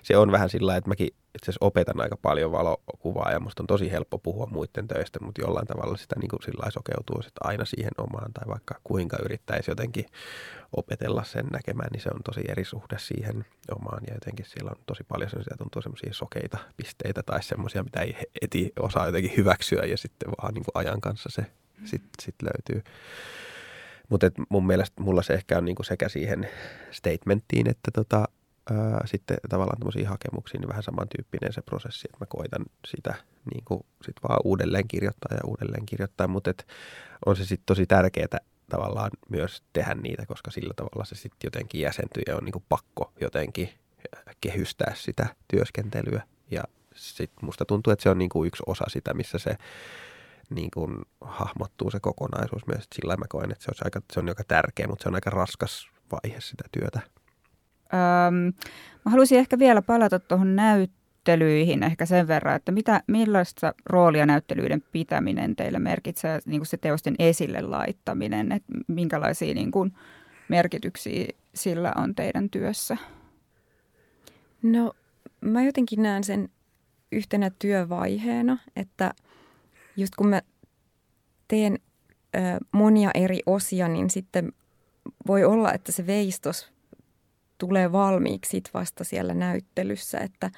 [0.03, 3.67] se on vähän sillä että mäkin itse asiassa opetan aika paljon valokuvaa ja musta on
[3.67, 7.65] tosi helppo puhua muiden töistä, mutta jollain tavalla sitä niin kuin sillä sokeutuu sit aina
[7.65, 10.07] siihen omaan tai vaikka kuinka yrittäisi jotenkin
[10.77, 13.45] opetella sen näkemään, niin se on tosi eri suhde siihen
[13.77, 18.01] omaan ja jotenkin sillä on tosi paljon sellaisia tuntuu semmoisia sokeita pisteitä tai semmoisia, mitä
[18.01, 21.47] ei eti osaa jotenkin hyväksyä ja sitten vaan niin kuin ajan kanssa se
[21.85, 22.93] sitten sit löytyy.
[24.09, 26.49] Mutta mun mielestä mulla se ehkä on niinku sekä siihen
[26.91, 28.29] statementtiin, että tota,
[28.71, 33.15] ää, sitten tavallaan tämmöisiin hakemuksiin niin vähän samantyyppinen se prosessi, että mä koitan sitä
[33.55, 36.53] niinku sit vaan uudelleen kirjoittaa ja uudelleen kirjoittaa, mutta
[37.27, 38.39] on se sitten tosi tärkeää
[38.69, 43.13] tavallaan myös tehdä niitä, koska sillä tavalla se sitten jotenkin jäsentyy ja on niinku pakko
[43.21, 43.69] jotenkin
[44.41, 46.63] kehystää sitä työskentelyä ja
[46.95, 49.57] sitten musta tuntuu, että se on niinku yksi osa sitä, missä se
[50.51, 52.85] niin kuin hahmottuu se kokonaisuus myös.
[52.95, 55.31] Sillä mä koen, että se on, aika, se on aika tärkeä, mutta se on aika
[55.31, 57.01] raskas vaihe sitä työtä.
[57.95, 58.53] Öm,
[59.05, 64.83] mä haluaisin ehkä vielä palata tuohon näyttelyihin ehkä sen verran, että mitä, millaista roolia näyttelyiden
[64.93, 69.93] pitäminen teille merkitsee, niin kuin se teosten esille laittaminen, että minkälaisia niin kuin
[70.49, 72.97] merkityksiä sillä on teidän työssä?
[74.63, 74.93] No
[75.41, 76.49] mä jotenkin näen sen
[77.13, 79.13] yhtenä työvaiheena, että–
[79.99, 80.43] just kun mä
[81.49, 81.79] teen
[82.37, 82.39] ö,
[82.73, 84.53] monia eri osia, niin sitten
[85.27, 86.73] voi olla, että se veistos
[87.59, 90.51] tulee valmiiksi sit vasta siellä näyttelyssä, että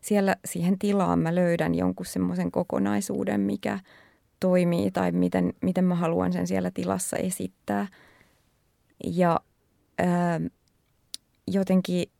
[0.00, 3.78] siellä siihen tilaan mä löydän jonkun semmoisen kokonaisuuden, mikä
[4.40, 7.86] toimii tai miten, miten mä haluan sen siellä tilassa esittää.
[9.04, 9.40] Ja
[10.00, 10.04] ö,
[11.46, 12.10] jotenkin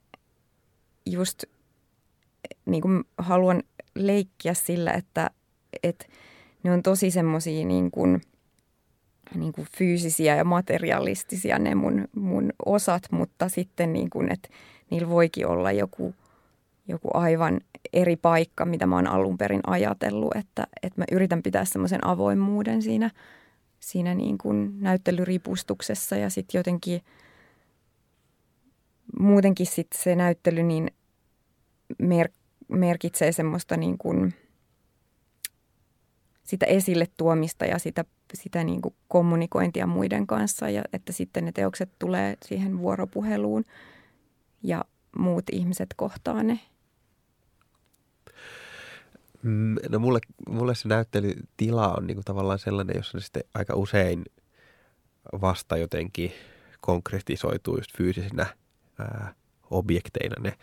[1.07, 1.45] just
[2.67, 3.63] niin kuin haluan
[3.95, 5.31] leikkiä sillä, että,
[5.83, 6.07] että
[6.69, 8.21] ne on tosi semmoisia niin kuin,
[9.35, 14.49] niin kuin fyysisiä ja materialistisia ne mun, mun osat, mutta sitten niin kuin, että
[14.91, 16.15] niillä voikin olla joku,
[16.89, 17.61] joku aivan
[17.93, 22.83] eri paikka, mitä mä oon alun perin ajatellut, että, että mä yritän pitää semmoisen avoimuuden
[22.83, 23.11] siinä,
[23.81, 27.03] siinä niin kuin näyttelyripustuksessa ja sitten jotenkin
[29.19, 30.91] muutenkin sit se näyttely niin
[31.99, 32.33] mer-
[32.69, 34.35] merkitsee semmoista niin kuin
[36.49, 41.53] sitä esille tuomista ja sitä, sitä niin kuin kommunikointia muiden kanssa ja että sitten ne
[41.53, 43.65] teokset tulee siihen vuoropuheluun
[44.63, 44.85] ja
[45.19, 46.61] muut ihmiset kohtaa ne.
[49.43, 54.25] Mm, no mulle, mulle se näyttelytila on niinku tavallaan sellainen, jossa sitten aika usein
[55.41, 56.33] vasta jotenkin
[56.81, 58.47] konkretisoituu just fyysisinä
[58.99, 59.35] ää,
[59.71, 60.59] objekteina ne,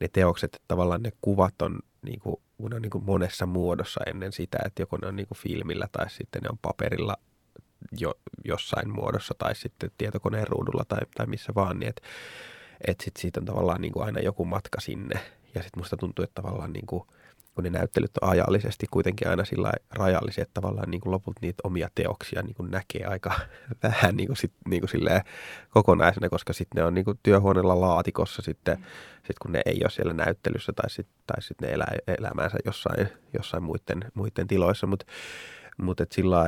[0.00, 0.54] ne teokset.
[0.54, 2.36] Että tavallaan ne kuvat on, niin kuin,
[2.70, 5.88] ne on niin kuin monessa muodossa ennen sitä, että joko ne on niin kuin filmillä
[5.92, 7.16] tai sitten ne on paperilla
[8.00, 11.78] jo, jossain muodossa tai sitten tietokoneen ruudulla tai, tai missä vaan.
[11.78, 12.02] Niin että
[12.86, 15.20] et sit siitä on tavallaan niin kuin aina joku matka sinne.
[15.54, 17.02] Ja sitten musta tuntuu, että tavallaan niin kuin–
[17.58, 21.60] kun ne näyttelyt on ajallisesti kuitenkin aina sillä rajallisia, että tavallaan niin kuin loput niitä
[21.64, 23.32] omia teoksia niin kuin näkee aika
[23.82, 25.20] vähän niin kuin sit, niin kuin
[25.70, 28.86] kokonaisena, koska sitten ne on niin kuin työhuoneella laatikossa sitten,
[29.26, 33.08] sit kun ne ei ole siellä näyttelyssä tai sitten tai sit ne elää elämäänsä jossain,
[33.34, 35.06] jossain muiden, muiden tiloissa, mutta
[35.78, 36.44] mut, et sillä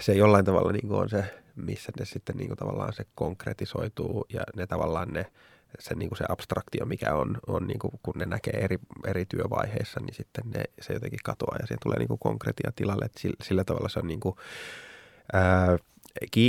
[0.00, 1.24] se jollain tavalla niin kuin on se,
[1.56, 5.26] missä ne sitten niin kuin tavallaan se konkretisoituu ja ne tavallaan ne
[5.78, 9.26] se, niin kuin se abstraktio, mikä on, on niin kuin, kun ne näkee eri, eri
[9.26, 13.04] työvaiheissa, niin sitten ne, se jotenkin katoaa ja siihen tulee niin kuin konkretia tilalle.
[13.04, 14.36] Että sillä, sillä tavalla se on niin kuin,
[15.32, 15.76] ää,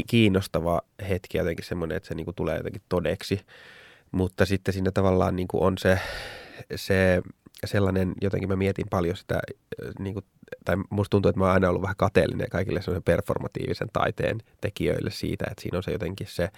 [0.08, 3.42] kiinnostava hetki jotenkin semmoinen, että se niin kuin tulee jotenkin todeksi.
[4.12, 6.00] Mutta sitten siinä tavallaan niin kuin on se,
[6.76, 7.22] se
[7.66, 9.40] sellainen, jotenkin mä mietin paljon sitä,
[10.00, 10.26] niin kuin,
[10.66, 15.12] tai musta tuntuu, että mä oon aina ollut vähän kateellinen kaikille sellaisen performatiivisen taiteen tekijöille
[15.12, 16.50] siitä, että siinä on se jotenkin se,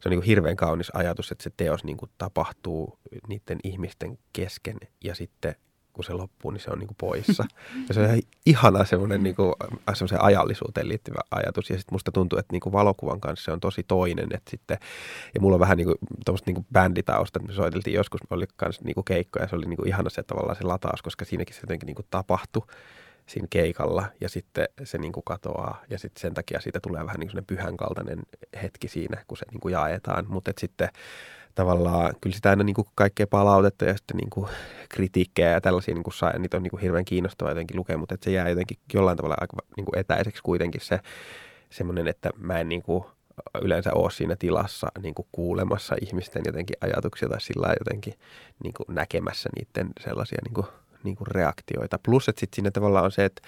[0.00, 4.76] se on niin hirveän kaunis ajatus, että se teos niin kuin tapahtuu niiden ihmisten kesken
[5.04, 5.54] ja sitten
[5.98, 7.44] kun se loppuu, niin se on niin kuin poissa.
[7.88, 9.52] Ja se on ihan ihana semmoinen niin kuin,
[10.18, 11.70] ajallisuuteen liittyvä ajatus.
[11.70, 14.28] Ja sitten musta tuntuu, että niin kuin valokuvan kanssa se on tosi toinen.
[14.34, 14.78] Että sitten,
[15.34, 15.98] ja mulla on vähän niin kuin,
[16.46, 16.66] niin kuin
[16.98, 20.10] että me soiteltiin joskus, oli myös niin kuin keikkoja, ja se oli niin kuin ihana
[20.10, 22.62] se tavallaan se lataus, koska siinäkin se jotenkin niin kuin tapahtui
[23.26, 27.20] siinä keikalla ja sitten se niin kuin katoaa ja sitten sen takia siitä tulee vähän
[27.20, 28.18] niin kuin pyhän kaltainen
[28.62, 30.26] hetki siinä, kun se niin kuin jaetaan.
[30.28, 30.88] Mutta sitten
[31.58, 34.48] tavallaan kyllä sitä aina niin kuin kaikkea palautetta ja sitten niin kuin
[34.88, 38.14] kritiikkejä ja tällaisia niin kuin saa, niitä on niin kuin hirveän kiinnostavaa jotenkin lukea, mutta
[38.14, 41.00] että se jää jotenkin jollain tavalla aika niin kuin etäiseksi kuitenkin se
[41.70, 43.04] semmoinen, että mä en niin kuin
[43.62, 48.14] yleensä ole siinä tilassa niin kuin kuulemassa ihmisten jotenkin ajatuksia tai sillä jotenkin
[48.64, 50.66] niin kuin näkemässä niiden sellaisia niin kuin,
[51.04, 51.98] niin kuin reaktioita.
[52.02, 53.42] Plus, että sitten siinä tavallaan on se, että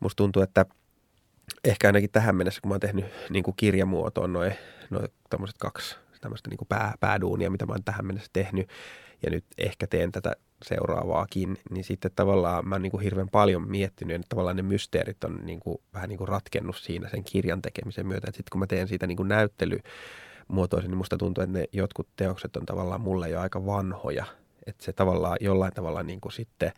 [0.00, 0.66] musta tuntuu, että
[1.64, 4.54] ehkä ainakin tähän mennessä, kun mä oon tehnyt niin kuin kirjamuotoon noin
[4.90, 5.08] noi
[5.58, 8.68] kaksi tämmöistä niin pää, pääduunia, mitä mä oon tähän mennessä tehnyt
[9.22, 10.32] ja nyt ehkä teen tätä
[10.64, 15.24] seuraavaakin, niin sitten tavallaan mä oon niin kuin hirveän paljon miettinyt, että tavallaan ne mysteerit
[15.24, 18.26] on niin kuin, vähän niin kuin ratkennut siinä sen kirjan tekemisen myötä.
[18.26, 22.56] Sitten kun mä teen siitä niin kuin näyttelymuotoisen, niin musta tuntuu, että ne jotkut teokset
[22.56, 24.24] on tavallaan mulle jo aika vanhoja.
[24.66, 26.72] Että se tavallaan jollain tavalla niin kuin sitten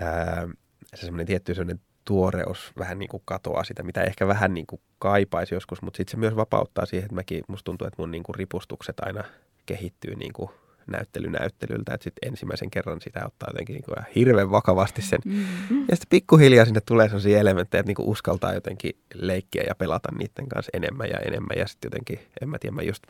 [0.00, 0.48] ää,
[0.94, 4.80] se semmoinen tietty semmoinen tuoreus vähän niin kuin katoaa sitä, mitä ehkä vähän niin kuin
[4.98, 8.22] kaipaisi joskus, mutta sitten se myös vapauttaa siihen, että mäkin, musta tuntuu, että mun niin
[8.22, 9.24] kuin ripustukset aina
[9.66, 10.50] kehittyy niin kuin
[10.86, 15.20] näyttelynäyttelyltä, että sitten ensimmäisen kerran sitä ottaa jotenkin niin kuin hirveän vakavasti sen.
[15.24, 15.80] Mm-hmm.
[15.80, 20.08] Ja sitten pikkuhiljaa sinne tulee sellaisia elementtejä, että niin kuin uskaltaa jotenkin leikkiä ja pelata
[20.18, 21.58] niiden kanssa enemmän ja enemmän.
[21.58, 23.02] Ja sitten jotenkin, en mä tiedä, mä just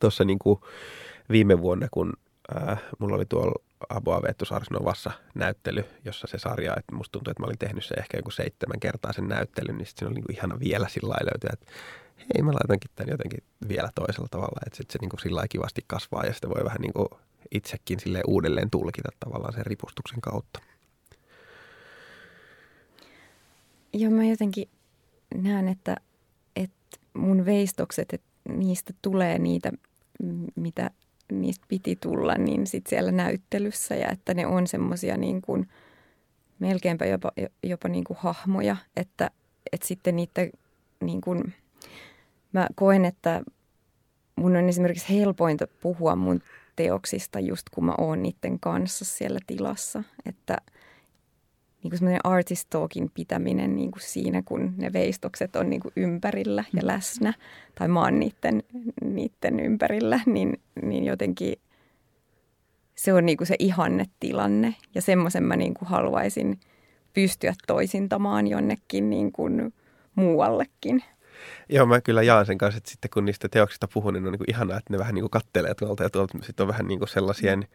[0.00, 0.60] tuossa niin kuin
[1.30, 2.12] viime vuonna, kun
[2.56, 7.42] äh, mulla oli tuolla Aboa Veettu Sarsnovassa näyttely, jossa se sarja, että musta tuntuu, että
[7.42, 10.24] mä olin tehnyt se ehkä joku seitsemän kertaa sen näyttelyn, niin sitten se oli niin
[10.24, 11.72] kuin ihana vielä sillä löytyä, että
[12.18, 15.84] hei mä laitankin tämän jotenkin vielä toisella tavalla, että sitten se niin kuin sillä kivasti
[15.86, 17.08] kasvaa ja sitten voi vähän niin kuin
[17.50, 20.60] itsekin sille uudelleen tulkita tavallaan sen ripustuksen kautta.
[23.92, 24.68] Joo, mä jotenkin
[25.34, 25.96] näen, että,
[26.56, 29.72] että mun veistokset, että niistä tulee niitä,
[30.56, 30.90] mitä
[31.32, 35.68] niistä piti tulla, niin sitten siellä näyttelyssä ja että ne on semmoisia niin kuin
[36.58, 37.32] melkeinpä jopa,
[37.62, 39.30] jopa niin kuin hahmoja, että,
[39.72, 40.48] että sitten niitä
[41.00, 41.54] niin kuin,
[42.52, 43.42] mä koen, että
[44.36, 46.40] mun on esimerkiksi helpointa puhua mun
[46.76, 50.56] teoksista just kun mä oon niiden kanssa siellä tilassa, että–
[51.84, 55.92] niin kuin semmoinen artist talkin pitäminen niin kuin siinä, kun ne veistokset on niin kuin
[55.96, 56.86] ympärillä ja mm.
[56.86, 57.34] läsnä,
[57.74, 58.62] tai mä oon niiden,
[59.04, 61.56] niiden ympärillä, niin, niin jotenkin
[62.94, 66.60] se on niin kuin se ihannetilanne ja semmoisen mä niin kuin haluaisin
[67.12, 69.74] pystyä toisintamaan jonnekin niin kuin
[70.14, 71.04] muuallekin.
[71.68, 74.38] Joo, mä kyllä jaan sen kanssa, että sitten kun niistä teoksista puhun, niin on niin
[74.38, 76.38] kuin ihanaa, että ne vähän niin kuin kattelee tuolta ja tuolta.
[76.42, 77.68] Sitten on vähän niin kuin sellaisien,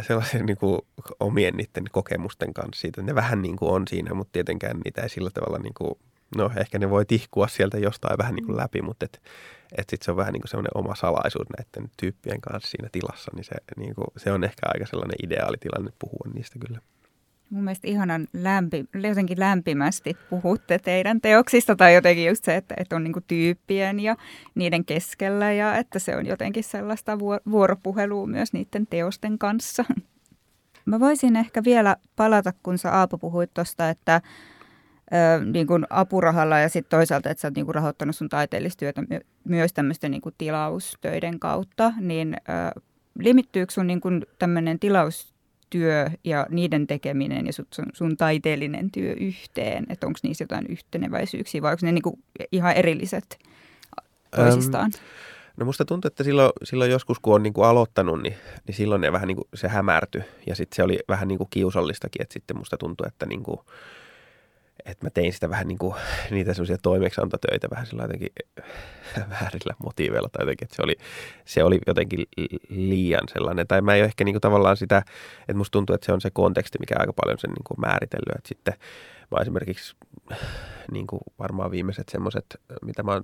[0.00, 0.80] sellaisien niin kuin
[1.20, 3.02] omien niiden kokemusten kanssa siitä.
[3.02, 5.94] Ne vähän niin kuin on siinä, mutta tietenkään niitä ei sillä tavalla, niin kuin,
[6.36, 9.22] no ehkä ne voi tihkua sieltä jostain vähän niin kuin läpi, mutta et,
[9.78, 13.30] et sitten se on vähän niin kuin semmoinen oma salaisuus näiden tyyppien kanssa siinä tilassa,
[13.34, 16.80] niin se, niin kuin, se on ehkä aika sellainen ideaalitilanne puhua niistä kyllä.
[17.54, 22.96] Mun mielestä ihanan lämpi, jotenkin lämpimästi puhutte teidän teoksista tai jotenkin just se, että, että
[22.96, 24.16] on niin tyyppien ja
[24.54, 27.18] niiden keskellä ja että se on jotenkin sellaista
[27.50, 29.84] vuoropuhelua myös niiden teosten kanssa.
[30.84, 34.20] Mä voisin ehkä vielä palata, kun sä Aapo puhuit tuosta, että
[35.12, 39.02] ö, niin kuin apurahalla ja sitten toisaalta, että sä oot niin kuin rahoittanut sun taiteellistyötä
[39.02, 42.36] my- myös tämmöisten niin tilaustöiden kautta, niin
[42.76, 42.80] ö,
[43.18, 44.00] limittyykö sun niin
[44.38, 45.33] tämmöinen tilaus
[45.74, 49.86] työ ja niiden tekeminen ja sun, sun taiteellinen työ yhteen?
[49.88, 52.18] Että onko niissä jotain yhteneväisyyksiä vai onko ne niinku
[52.52, 53.38] ihan erilliset
[54.36, 54.90] toisistaan?
[54.94, 55.04] Ähm,
[55.56, 58.34] no musta tuntuu, että silloin, silloin joskus kun on niinku aloittanut, niin,
[58.66, 62.32] niin silloin ne vähän niinku, se hämärtyi ja sitten se oli vähän niinku kiusallistakin, että
[62.32, 63.64] sitten musta tuntuu, että niinku,
[64.84, 65.94] että mä tein sitä vähän niin kuin,
[66.30, 68.28] niitä semmoisia toimeksiantotöitä vähän sillä jotenkin
[69.30, 70.96] väärillä motiiveilla tai jotenkin, että se oli,
[71.44, 72.26] se oli jotenkin
[72.68, 73.66] liian sellainen.
[73.66, 74.98] Tai mä ei ole ehkä niin kuin tavallaan sitä,
[75.40, 78.36] että musta tuntuu, että se on se konteksti, mikä aika paljon sen niin kuin määritellyt.
[78.36, 78.74] Että sitten
[79.30, 79.96] mä esimerkiksi
[80.90, 82.46] niin kuin varmaan viimeiset semmoiset,
[82.82, 83.22] mitä mä oon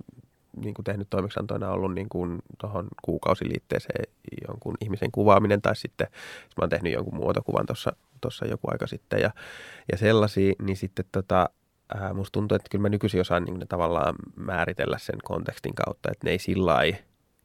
[0.57, 4.13] niin kuin tehnyt toimeksiantoina ollut niin kuin tuohon kuukausiliitteeseen
[4.47, 6.07] jonkun ihmisen kuvaaminen tai sitten
[6.57, 7.65] mä oon tehnyt jonkun muotokuvan
[8.21, 9.31] tuossa joku aika sitten ja,
[9.91, 11.49] ja sellaisia, niin sitten tota,
[11.95, 16.27] ää, musta tuntuu, että kyllä mä nykyisin osaan niin tavallaan määritellä sen kontekstin kautta, että
[16.27, 16.77] ne ei sillä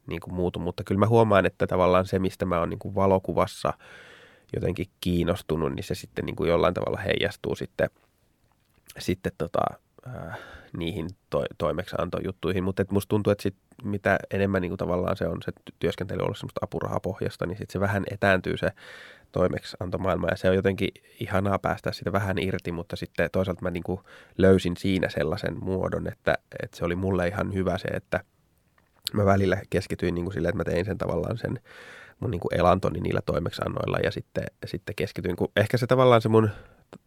[0.07, 2.95] niin kuin muutu, mutta kyllä mä huomaan, että tavallaan se, mistä mä oon niin kuin
[2.95, 3.73] valokuvassa
[4.55, 7.91] jotenkin kiinnostunut, niin se sitten niin kuin jollain tavalla heijastuu sitten,
[8.99, 9.61] sitten tota,
[10.07, 10.37] ää,
[10.77, 15.43] niihin to, toimeksiantojuttuihin, mutta et musta tuntuu, että sit, mitä enemmän niin tavallaan se on
[15.45, 18.71] se työskentely ollut semmoista apurahapohjasta, niin sitten se vähän etääntyy se
[19.33, 20.29] toimeksiantomaailma.
[20.31, 20.89] Ja se on jotenkin
[21.21, 23.85] ihanaa päästä sitä vähän irti, mutta sitten toisaalta mä niin
[24.39, 28.21] löysin siinä sellaisen muodon, että, että se oli mulle ihan hyvä se, että
[29.13, 31.61] mä välillä keskityin niin kuin sille, että mä tein sen tavallaan sen
[32.21, 36.51] mun niin elantoni niillä toimeksannoilla ja sitten, sitten keskityin, kun ehkä se tavallaan se mun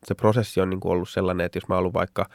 [0.06, 2.30] se prosessi on niin kuin ollut sellainen, että jos mä ollut vaikka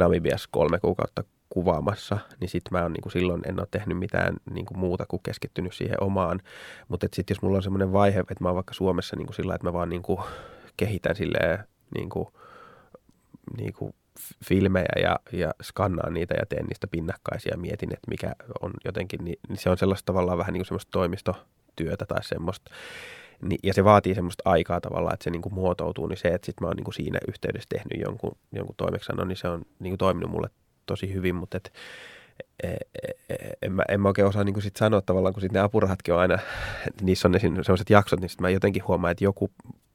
[0.00, 4.36] Namibiassa kolme kuukautta kuvaamassa, niin sitten mä oon niin kuin silloin en ole tehnyt mitään
[4.50, 6.40] niin kuin muuta kuin keskittynyt siihen omaan.
[6.88, 9.54] Mutta sitten jos mulla on semmoinen vaihe, että mä oon vaikka Suomessa niin kuin sillä,
[9.54, 10.20] että mä vaan niin kuin
[10.76, 11.58] kehitän silleen
[11.94, 12.28] niin kuin,
[13.56, 13.94] niin kuin
[14.44, 19.24] filmejä ja, ja skannaan niitä ja teen niistä pinnakkaisia ja mietin, että mikä on jotenkin,
[19.24, 22.70] niin, niin se on sellaista tavallaan vähän niin kuin semmoista toimistotyötä tai semmoista.
[23.42, 26.46] Ni, ja se vaatii semmoista aikaa tavallaan, että se niin kuin muotoutuu, niin se, että
[26.46, 29.90] sitten mä oon niin kuin siinä yhteydessä tehnyt jonkun, jonkun toimeksannon, niin se on niin
[29.90, 30.48] kuin toiminut mulle
[30.86, 31.72] tosi hyvin, mutta et,
[32.62, 32.76] e, e,
[33.28, 36.14] e, en, mä, en mä oikein osaa niin sit sanoa tavallaan, kun sit ne apurahatkin
[36.14, 36.38] on aina,
[37.02, 39.50] niissä on ne sellaiset jaksot, niin mä jotenkin huomaan, että joku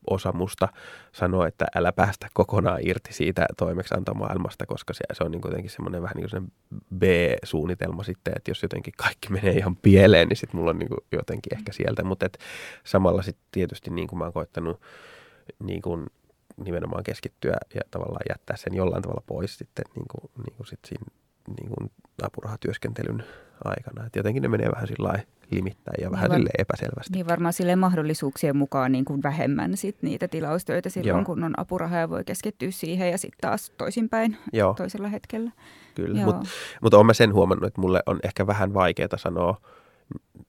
[0.10, 0.68] osa musta
[1.12, 6.02] sanoo, että älä päästä kokonaan irti siitä toimeksiantomaailmasta, koska se, se on niin kuitenkin semmoinen
[6.02, 6.52] vähän niin kuin
[6.98, 11.00] B-suunnitelma sitten, että jos jotenkin kaikki menee ihan pieleen, niin sitten mulla on niin kuin
[11.12, 12.38] jotenkin ehkä sieltä, mutta et
[12.84, 14.82] samalla sitten tietysti niin kuin mä oon koittanut
[15.64, 16.06] niin kuin
[16.58, 20.80] nimenomaan keskittyä ja tavallaan jättää sen jollain tavalla pois sitten niin kuin, niin kuin sit
[20.88, 21.06] siinä
[21.60, 21.92] niin kuin
[22.24, 23.24] apurahatyöskentelyn
[23.66, 24.06] aikana.
[24.06, 25.20] Et jotenkin ne menee vähän sillä
[25.52, 27.14] limittäin ja vähän niin var- epäselvästi.
[27.14, 31.26] Niin varmaan sille mahdollisuuksien mukaan niin kuin vähemmän sit niitä tilaustöitä silloin, Joo.
[31.26, 34.74] kun on apuraha ja voi keskittyä siihen ja sitten taas toisinpäin Joo.
[34.74, 35.52] toisella hetkellä.
[35.96, 36.50] Kyllä, mutta
[36.82, 39.58] mut olen sen huomannut, että mulle on ehkä vähän vaikeaa sanoa–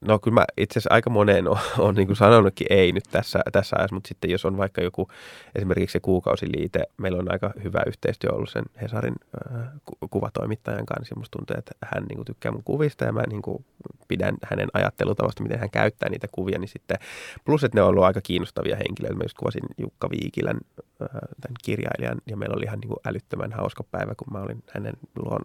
[0.01, 3.75] No kyllä mä itse asiassa aika moneen on, on niin sanonutkin ei nyt tässä, tässä
[3.79, 5.07] ajassa, mutta sitten jos on vaikka joku
[5.55, 9.15] esimerkiksi se kuukausiliite, meillä on aika hyvä yhteistyö ollut sen Hesarin
[9.55, 9.67] äh,
[10.09, 11.13] kuvatoimittajan kanssa.
[11.13, 13.65] Ja musta tuntuu, että hän niin kuin tykkää mun kuvista ja mä niin kuin
[14.07, 16.97] pidän hänen ajattelutavasta, miten hän käyttää niitä kuvia, niin sitten
[17.45, 19.15] plus, että ne on ollut aika kiinnostavia henkilöitä.
[19.15, 20.57] Mä just kuvasin Jukka Viikilän,
[21.01, 21.07] äh,
[21.41, 24.93] tämän kirjailijan, ja meillä oli ihan niin kuin älyttömän hauska päivä, kun mä olin hänen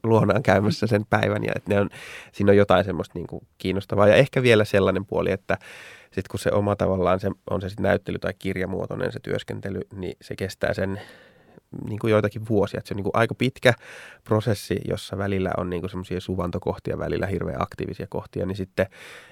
[0.04, 1.88] luonaan käymässä sen päivän, ja että ne on,
[2.32, 5.58] siinä on jotain semmoista niin kuin kiinnostavaa, ja ehkä vielä sellainen puoli, että
[6.04, 10.16] sitten kun se oma tavallaan, se, on se sitten näyttely tai kirjamuotoinen se työskentely, niin
[10.22, 11.00] se kestää sen
[11.88, 12.78] niin kuin joitakin vuosia.
[12.78, 13.74] Että se on niin kuin aika pitkä
[14.24, 18.86] prosessi, jossa välillä on niin semmoisia suvantokohtia, välillä hirveän aktiivisia kohtia, niin sitten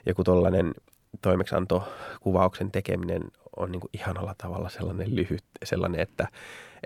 [0.06, 0.74] joku tuollainen
[1.22, 3.22] toimeksiantokuvauksen tekeminen
[3.56, 6.28] on niin kuin ihanalla tavalla sellainen lyhyt, sellainen, että,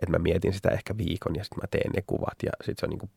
[0.03, 2.87] että mä mietin sitä ehkä viikon ja sitten mä teen ne kuvat ja sitten se
[2.87, 3.11] on niin kuin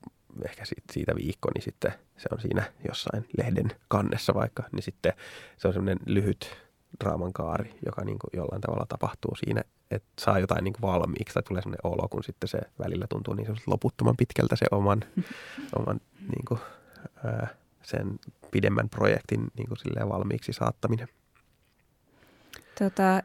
[0.45, 5.13] ehkä siitä viikko, niin sitten se on siinä jossain lehden kannessa vaikka, niin sitten
[5.57, 6.57] se on semmoinen lyhyt,
[7.03, 11.33] draaman kaari, joka niin kuin jollain tavalla tapahtuu siinä, että saa jotain niin kuin valmiiksi
[11.33, 15.03] tai tulee sellainen olo, kun sitten se välillä tuntuu niin loputtoman pitkältä se oman,
[15.79, 16.59] oman niin kuin,
[17.25, 17.47] ää,
[17.83, 18.19] sen
[18.51, 21.07] pidemmän projektin niin kuin valmiiksi saattaminen.
[22.79, 23.23] Tota,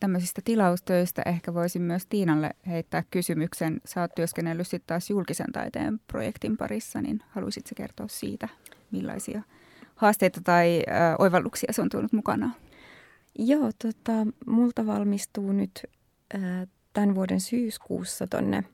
[0.00, 3.80] tämmöisistä tilaustöistä ehkä voisin myös Tiinalle heittää kysymyksen.
[3.84, 8.48] Sä oot työskennellyt sitten taas julkisen taiteen projektin parissa, niin haluaisitko kertoa siitä,
[8.90, 9.42] millaisia
[9.94, 12.50] haasteita tai ö, oivalluksia se on tuonut mukana?
[13.38, 14.12] Joo, tota,
[14.46, 15.82] multa valmistuu nyt
[16.34, 16.38] ö,
[16.92, 18.64] tämän vuoden syyskuussa tonne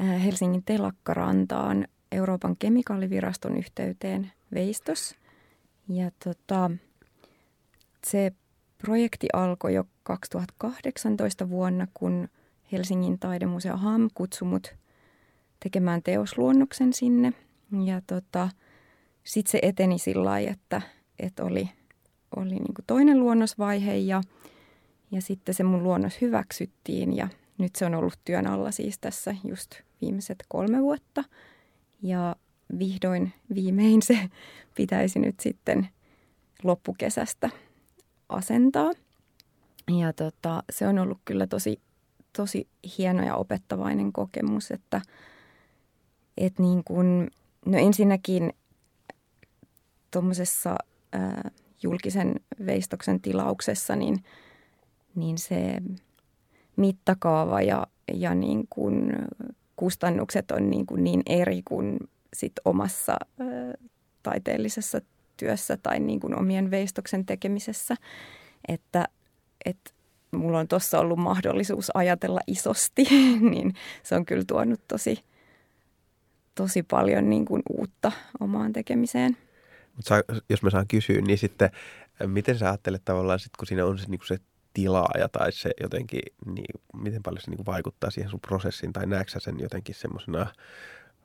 [0.00, 5.14] ö, Helsingin telakkarantaan Euroopan kemikaaliviraston yhteyteen Veistos.
[5.88, 6.70] Ja tota,
[8.06, 8.32] se
[8.78, 12.28] projekti alkoi jo 2018 vuonna, kun
[12.72, 14.74] Helsingin taidemuseo HAM kutsui mut
[15.60, 17.32] tekemään teosluonnoksen sinne.
[17.84, 18.48] Ja tota,
[19.24, 20.82] sitten se eteni sillä lailla, että,
[21.18, 21.70] että oli,
[22.36, 24.22] oli niin toinen luonnosvaihe ja,
[25.10, 27.28] ja sitten se mun luonnos hyväksyttiin ja
[27.58, 31.24] nyt se on ollut työn alla siis tässä just viimeiset kolme vuotta.
[32.02, 32.36] Ja
[32.78, 34.18] vihdoin viimein se
[34.76, 35.88] pitäisi nyt sitten
[36.62, 37.50] loppukesästä
[38.28, 38.90] asentaa.
[39.88, 41.80] Ja tota, se on ollut kyllä tosi,
[42.36, 42.68] tosi
[42.98, 45.00] hieno ja opettavainen kokemus, että
[46.36, 47.28] et niin kun,
[47.66, 48.52] no ensinnäkin
[50.10, 50.76] tuommoisessa
[51.82, 52.34] julkisen
[52.66, 54.24] veistoksen tilauksessa, niin,
[55.14, 55.78] niin se
[56.76, 59.12] mittakaava ja, ja niin kun
[59.76, 61.98] kustannukset on niin, kuin niin eri kuin
[62.34, 63.46] sit omassa ää,
[64.22, 65.00] taiteellisessa
[65.36, 67.96] työssä tai niin kuin omien veistoksen tekemisessä,
[68.68, 69.08] että,
[69.64, 69.90] että
[70.32, 73.02] mulla on tuossa ollut mahdollisuus ajatella isosti,
[73.50, 75.24] niin se on kyllä tuonut tosi,
[76.54, 79.36] tosi paljon niin kuin uutta omaan tekemiseen.
[79.96, 81.70] Mut saa, jos mä saan kysyä, niin sitten
[82.26, 84.38] miten sä ajattelet tavallaan, sit, kun siinä on se, niin kuin se
[84.74, 89.06] tilaaja tai se jotenkin, niin miten paljon se niin kuin vaikuttaa siihen sun prosessiin tai
[89.06, 90.46] näetkö sen jotenkin semmoisena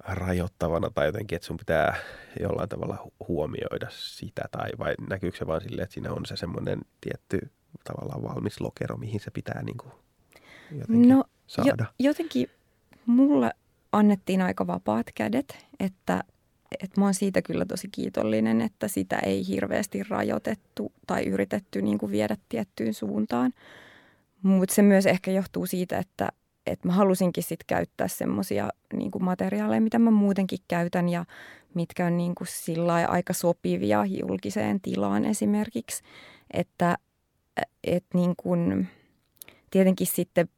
[0.07, 1.95] rajoittavana tai jotenkin, että sun pitää
[2.39, 6.79] jollain tavalla huomioida sitä tai vai näkyykö se vaan silleen, että siinä on se semmoinen
[7.01, 7.51] tietty
[7.83, 9.91] tavallaan valmis lokero, mihin se pitää niin kuin
[10.71, 11.85] jotenkin no, saada?
[11.99, 12.47] Jo, jotenkin
[13.05, 13.51] mulle
[13.91, 16.23] annettiin aika vapaat kädet, että,
[16.83, 21.97] että mä oon siitä kyllä tosi kiitollinen, että sitä ei hirveästi rajoitettu tai yritetty niin
[21.97, 23.53] kuin viedä tiettyyn suuntaan.
[24.41, 26.29] Mutta se myös ehkä johtuu siitä, että,
[26.72, 31.26] että mä halusinkin sitten käyttää semmoisia niin materiaaleja, mitä mä muutenkin käytän ja
[31.74, 36.03] mitkä on niin sillä aika sopivia julkiseen tilaan esimerkiksi.
[36.53, 36.97] Että
[37.84, 38.88] et niin kuin,
[39.72, 40.49] tietenkin sitten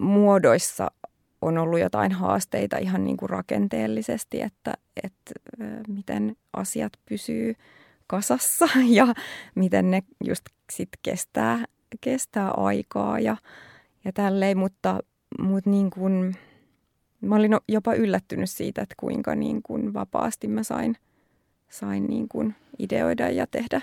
[0.00, 0.90] muodoissa
[1.42, 4.74] on ollut jotain haasteita ihan niin kuin rakenteellisesti, että,
[5.04, 5.32] että
[5.88, 7.54] miten asiat pysyy
[8.06, 8.68] kasassa
[8.98, 9.06] ja
[9.54, 11.64] miten ne just sitten kestää,
[12.00, 13.36] kestää aikaa ja,
[14.04, 15.00] ja tälleen, mutta
[15.38, 16.36] mutta niin kuin,
[17.20, 20.96] mä olin jopa yllättynyt siitä, että kuinka niin kuin vapaasti mä sain,
[21.68, 23.80] sain niin kuin ideoida ja tehdä,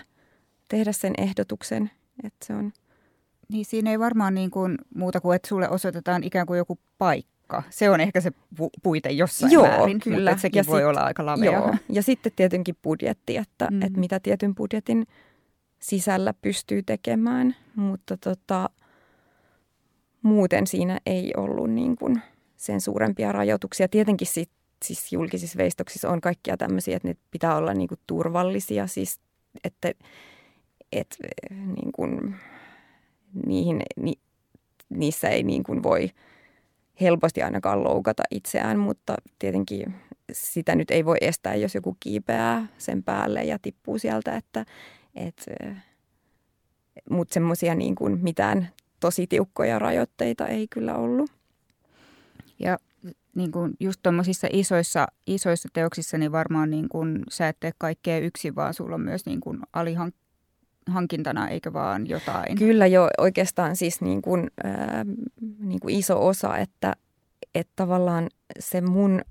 [0.68, 1.92] tehdä sen ehdotuksen,
[2.24, 2.72] että se on...
[3.50, 7.64] Niin siinä ei varmaan niin kuin muuta kuin, että sulle osoitetaan ikään kuin joku paikka.
[7.70, 10.32] Se on ehkä se pu- puite jossain joo, määrin, kyllä.
[10.32, 11.52] mutta sekin ja voi sit, olla aika lavea.
[11.52, 11.76] Joo.
[11.90, 13.82] Ja sitten tietenkin budjetti, että, mm.
[13.82, 15.08] että mitä tietyn budjetin
[15.80, 18.70] sisällä pystyy tekemään, mutta tota,
[20.22, 22.22] muuten siinä ei ollut niin kuin
[22.58, 23.88] sen suurempia rajoituksia.
[23.88, 24.50] Tietenkin sit,
[24.86, 29.20] siis julkisissa veistoksissa on kaikkia tämmöisiä, että ne pitää olla niin kuin turvallisia, siis
[29.64, 29.92] että
[30.92, 31.18] et,
[31.52, 32.36] niin kuin,
[33.46, 34.14] niihin, ni,
[34.90, 36.10] niissä ei niin kuin voi
[37.02, 39.96] helposti ainakaan loukata itseään, mutta tietenkin
[40.34, 44.66] sitä nyt ei voi estää, jos joku kiipeää sen päälle ja tippuu sieltä, että
[45.16, 45.46] et,
[47.10, 48.70] mutta semmoisia niin kuin mitään
[49.02, 51.32] tosi tiukkoja rajoitteita ei kyllä ollut.
[52.60, 52.78] Ja
[53.36, 58.18] niin kuin just tuommoisissa isoissa, isoissa teoksissa, niin varmaan niin kuin sä et tee kaikkea
[58.18, 62.58] yksin, vaan sulla on myös niin kuin alihankintana, eikä vaan jotain.
[62.58, 65.06] Kyllä jo oikeastaan siis niin kuin, äh,
[65.60, 66.96] niin kuin iso osa, että,
[67.56, 68.30] että tavallaan
[68.60, 69.22] se mun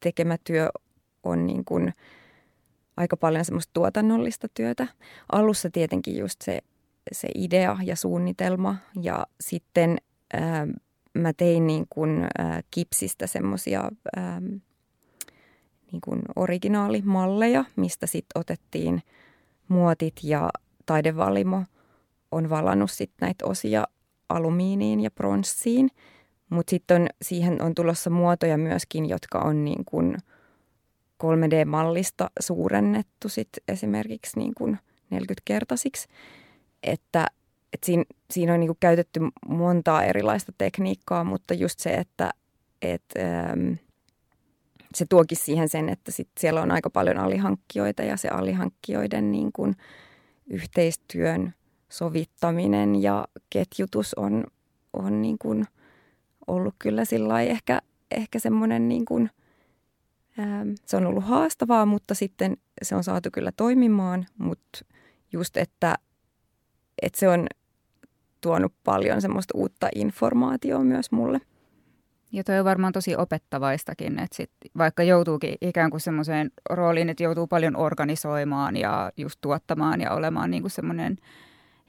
[0.00, 0.68] tekemä työ
[1.22, 1.94] on niin kuin
[2.96, 4.86] aika paljon semmoista tuotannollista työtä.
[5.32, 6.60] Alussa tietenkin just se
[7.12, 9.98] se idea ja suunnitelma ja sitten
[10.32, 10.66] ää,
[11.14, 13.90] mä tein niin kuin, ää, kipsistä semmoisia
[15.92, 19.02] niin kuin originaalimalleja, mistä sitten otettiin
[19.68, 20.50] muotit ja
[20.86, 21.64] taidevalimo
[22.32, 23.84] on valannut sitten näitä osia
[24.28, 25.90] alumiiniin ja pronssiin.
[26.50, 30.16] Mutta sitten siihen on tulossa muotoja myöskin, jotka on niin kuin
[31.22, 34.78] 3D-mallista suurennettu sit esimerkiksi niin kuin
[35.14, 36.08] 40-kertaisiksi.
[36.82, 37.26] Että,
[37.72, 42.30] että siinä, siinä on niin käytetty montaa erilaista tekniikkaa, mutta just se, että
[42.82, 43.72] et, ähm,
[44.94, 49.52] se tuokin siihen sen, että sit siellä on aika paljon alihankkijoita ja se alihankkijoiden niin
[49.52, 49.76] kuin
[50.46, 51.54] yhteistyön
[51.88, 54.44] sovittaminen ja ketjutus on,
[54.92, 55.64] on niin kuin
[56.46, 59.30] ollut kyllä sillä ehkä, ehkä semmoinen niin kuin,
[60.38, 64.78] ähm, se on ollut haastavaa, mutta sitten se on saatu kyllä toimimaan, mutta
[65.32, 65.94] just, että,
[67.02, 67.46] että se on
[68.40, 71.40] tuonut paljon semmoista uutta informaatiota myös mulle.
[72.32, 77.22] Ja toi on varmaan tosi opettavaistakin, että sit, vaikka joutuukin ikään kuin semmoiseen rooliin, että
[77.22, 81.16] joutuu paljon organisoimaan ja just tuottamaan ja olemaan niin kuin semmoinen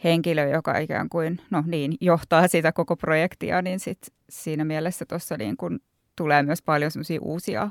[0.03, 3.99] henkilö, joka ikään kuin, no niin, johtaa sitä koko projektia, niin sit
[4.29, 5.79] siinä mielessä tuossa niin kuin
[6.15, 7.69] tulee myös paljon semmoisia uusia,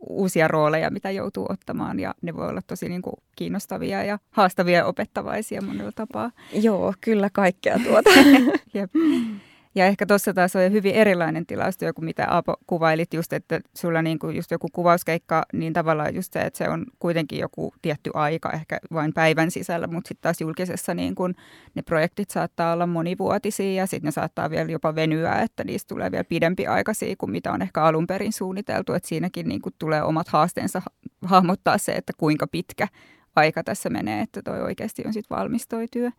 [0.00, 4.78] uusia rooleja, mitä joutuu ottamaan ja ne voi olla tosi niin kuin kiinnostavia ja haastavia
[4.78, 6.30] ja opettavaisia monella tapaa.
[6.52, 8.10] Joo, kyllä kaikkea tuota.
[8.74, 8.90] Jep.
[9.74, 14.02] Ja ehkä tuossa taas on hyvin erilainen tilaustyö kuin mitä Aapo kuvailit just, että sulla
[14.02, 18.10] niin kuin just joku kuvauskeikka, niin tavallaan just se, että se on kuitenkin joku tietty
[18.14, 21.34] aika, ehkä vain päivän sisällä, mutta sitten taas julkisessa niin kuin
[21.74, 26.10] ne projektit saattaa olla monivuotisia ja sitten ne saattaa vielä jopa venyä, että niistä tulee
[26.10, 30.02] vielä pidempi aikaisia kuin mitä on ehkä alun perin suunniteltu, että siinäkin niin kuin tulee
[30.02, 30.82] omat haasteensa
[31.22, 32.88] hahmottaa se, että kuinka pitkä
[33.36, 36.10] aika tässä menee, että toi oikeasti on sitten valmis toi työ.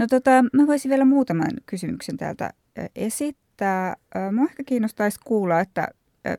[0.00, 2.50] No tota, mä voisin vielä muutaman kysymyksen täältä
[2.96, 3.96] esittää.
[4.32, 5.88] Mua ehkä kiinnostaisi kuulla, että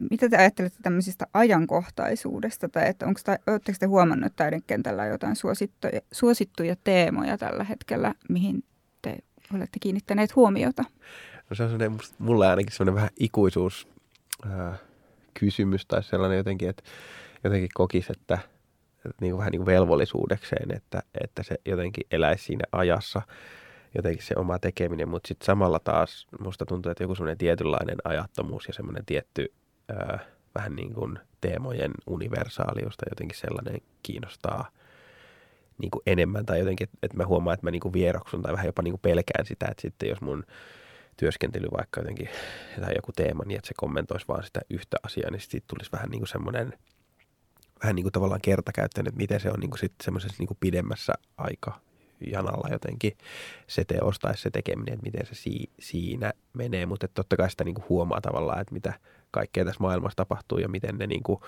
[0.10, 5.06] mitä te ajattelette tämmöisestä ajankohtaisuudesta, tai että onko ta, oletteko te huomannut, että taiden kentällä
[5.06, 8.64] jotain suosittuja, suosittuja teemoja tällä hetkellä, mihin
[9.02, 9.18] te
[9.56, 10.84] olette kiinnittäneet huomiota?
[11.50, 13.88] No se on sellainen, mulle ainakin sellainen vähän ikuisuus
[14.46, 14.80] äh,
[15.88, 16.84] tai sellainen jotenkin, että
[17.44, 18.38] jotenkin kokisi, että–
[19.22, 23.22] niin kuin vähän niin kuin velvollisuudekseen, että, että se jotenkin eläisi siinä ajassa,
[23.96, 28.68] jotenkin se oma tekeminen, mutta sitten samalla taas musta tuntuu, että joku semmoinen tietynlainen ajattomuus
[28.68, 29.54] ja semmoinen tietty
[29.90, 30.20] ää,
[30.56, 34.70] vähän niin kuin teemojen universaalius tai jotenkin sellainen kiinnostaa
[35.78, 36.46] niin kuin enemmän.
[36.46, 38.92] Tai jotenkin, että, että mä huomaan, että mä niin kuin vieroksun tai vähän jopa niin
[38.92, 40.44] kuin pelkään sitä, että sitten jos mun
[41.18, 42.30] työskentely vaikka jotenkin
[42.82, 46.10] tai joku teema, niin että se kommentoisi vaan sitä yhtä asiaa, niin sitten tulisi vähän
[46.10, 46.74] niin kuin semmoinen–
[47.84, 50.58] vähän niin kuin tavallaan kertakäyttöön, että miten se on niin kuin sitten semmoisessa niin kuin
[50.60, 51.80] pidemmässä aika
[52.28, 53.18] janalla jotenkin
[53.68, 57.64] se teos tai se tekeminen, että miten se si- siinä menee, mutta totta kai sitä
[57.64, 58.94] niin kuin huomaa tavallaan, että mitä
[59.32, 61.40] kaikkea tässä maailmassa tapahtuu ja miten ne niin kuin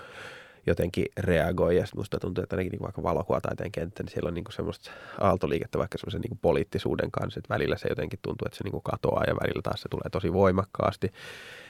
[0.67, 1.77] jotenkin reagoi.
[1.77, 5.77] Ja musta tuntuu, että niin vaikka valokuvataiteen kenttä, niin siellä on niin kuin semmoista aaltoliikettä
[5.77, 8.84] vaikka semmoisen niin kuin poliittisuuden kanssa, että välillä se jotenkin tuntuu, että se niin kuin
[8.84, 11.11] katoaa ja välillä taas se tulee tosi voimakkaasti.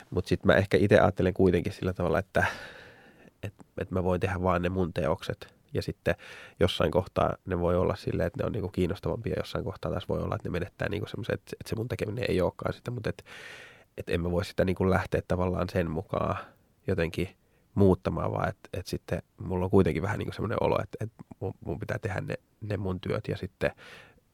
[0.09, 2.45] Mutta sitten mä ehkä itse ajattelen kuitenkin sillä tavalla, että
[3.43, 5.53] että, että mä voin tehdä vain ne mun teokset.
[5.73, 6.15] Ja sitten
[6.59, 9.33] jossain kohtaa ne voi olla silleen, että ne on niinku kiinnostavampia.
[9.37, 12.25] Jossain kohtaa taas voi olla, että ne menettää niinku semmoisen, että, että se mun tekeminen
[12.27, 12.91] ei olekaan sitä.
[12.91, 13.23] Mutta että,
[13.97, 16.37] että en mä voi sitä niinku lähteä tavallaan sen mukaan
[16.87, 17.29] jotenkin
[17.75, 21.79] muuttamaan, vaan että, että sitten mulla on kuitenkin vähän niinku semmoinen olo, että, mun, mun
[21.79, 23.71] pitää tehdä ne, ne mun työt ja sitten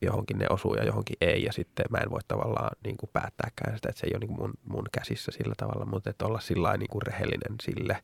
[0.01, 1.43] johonkin ne osuu ja johonkin ei.
[1.43, 4.27] Ja sitten mä en voi tavallaan niin kuin päättääkään sitä, että se ei ole niin
[4.27, 8.03] kuin mun, mun käsissä sillä tavalla, mutta että olla sillä niin kuin rehellinen sille,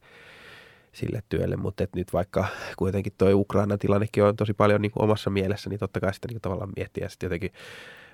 [0.96, 2.46] sille työlle, mutta et nyt vaikka
[2.78, 6.28] kuitenkin tuo Ukrainan tilannekin on tosi paljon niin kuin omassa mielessä, niin totta kai sitä
[6.28, 7.52] niin kuin tavallaan miettiä ja sitten jotenkin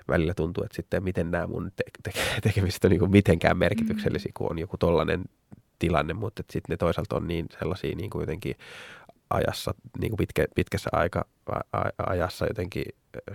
[0.08, 4.32] välillä tuntuu, että sitten miten nämä mun te- te- tekemiset on niin kuin mitenkään merkityksellisiä,
[4.34, 5.24] kun on joku tollainen
[5.78, 8.54] tilanne, mutta sitten ne toisaalta on niin sellaisia niin kuin jotenkin
[9.30, 11.26] ajassa, niin kuin pitkä, pitkässä aika,
[11.72, 12.84] a, ajassa jotenkin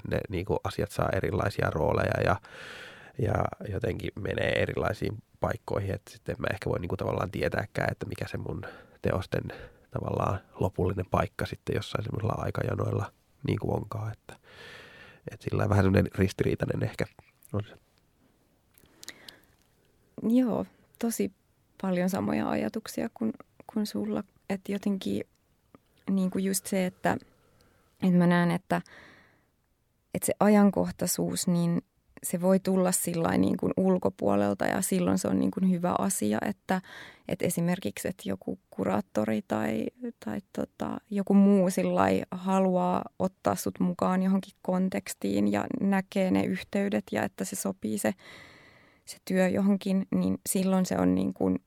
[0.09, 2.35] ne niin kuin asiat saa erilaisia rooleja ja,
[3.19, 3.33] ja
[3.69, 8.27] jotenkin menee erilaisiin paikkoihin, että sitten mä ehkä voi niin kuin tavallaan tietääkään, että mikä
[8.27, 8.61] se mun
[9.09, 9.41] teosten
[9.91, 13.11] tavallaan lopullinen paikka sitten jossain semmoisella aikajanoilla
[13.47, 14.35] niin kuin onkaan, että,
[15.31, 17.05] että sillä vähän semmoinen ristiriitainen ehkä
[17.53, 17.77] on se.
[20.29, 20.65] Joo,
[20.99, 21.31] tosi
[21.81, 23.33] paljon samoja ajatuksia kuin,
[23.73, 25.23] kuin sulla, että jotenkin
[26.09, 27.17] niin kuin just se, että,
[28.03, 28.81] että mä näen, että,
[30.13, 31.81] että se ajankohtaisuus, niin
[32.27, 36.37] se voi tulla sillä niin kuin ulkopuolelta ja silloin se on niin kuin hyvä asia,
[36.45, 36.81] että,
[37.27, 39.85] että esimerkiksi että joku kuraattori tai,
[40.25, 41.69] tai tota, joku muu
[42.31, 48.13] haluaa ottaa sut mukaan johonkin kontekstiin ja näkee ne yhteydet ja että se sopii se,
[49.05, 51.59] se työ johonkin, niin silloin se on niin kuin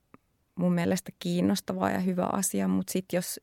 [0.55, 3.41] mun mielestä kiinnostavaa ja hyvä asia, mutta sitten jos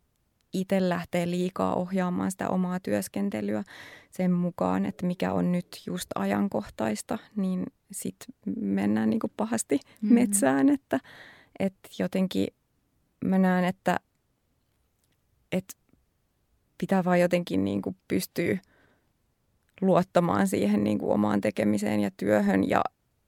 [0.53, 3.63] itse lähtee liikaa ohjaamaan sitä omaa työskentelyä
[4.11, 10.13] sen mukaan, että mikä on nyt just ajankohtaista, niin sitten mennään niin kuin pahasti mm-hmm.
[10.13, 10.99] metsään, että,
[11.59, 12.47] että jotenkin
[13.25, 13.97] mä näen, että,
[15.51, 15.73] että
[16.77, 18.57] pitää vaan jotenkin niin kuin pystyä
[19.81, 22.81] luottamaan siihen niin kuin omaan tekemiseen ja työhön ja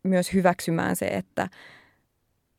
[0.03, 1.49] myös hyväksymään se, että,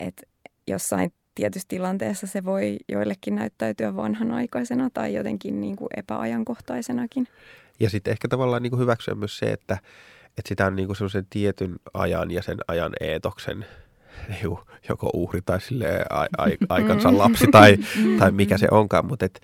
[0.01, 0.23] että
[0.67, 7.27] jossain tietyssä tilanteessa se voi joillekin näyttäytyä vanhanaikaisena tai jotenkin niin kuin epäajankohtaisenakin.
[7.81, 9.79] Ja sitten ehkä tavallaan niin kuin hyväksyä myös se, että,
[10.39, 13.67] että sitä on niin kuin sellaisen tietyn ajan ja sen ajan eetoksen
[14.29, 14.59] niin
[14.89, 15.87] joko uhri tai sille
[16.69, 17.77] aikansa lapsi tai,
[18.19, 19.41] tai mikä se onkaan, mutta et,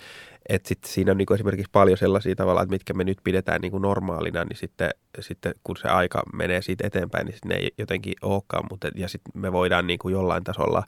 [0.48, 3.60] et sit siinä on niin kuin esimerkiksi paljon sellaisia tavalla, että mitkä me nyt pidetään
[3.60, 7.70] niin kuin normaalina, niin sitten, sitten kun se aika menee siitä eteenpäin, niin ne ei
[7.78, 10.82] jotenkin olekaan, mutta ja sitten me voidaan niin kuin jollain tasolla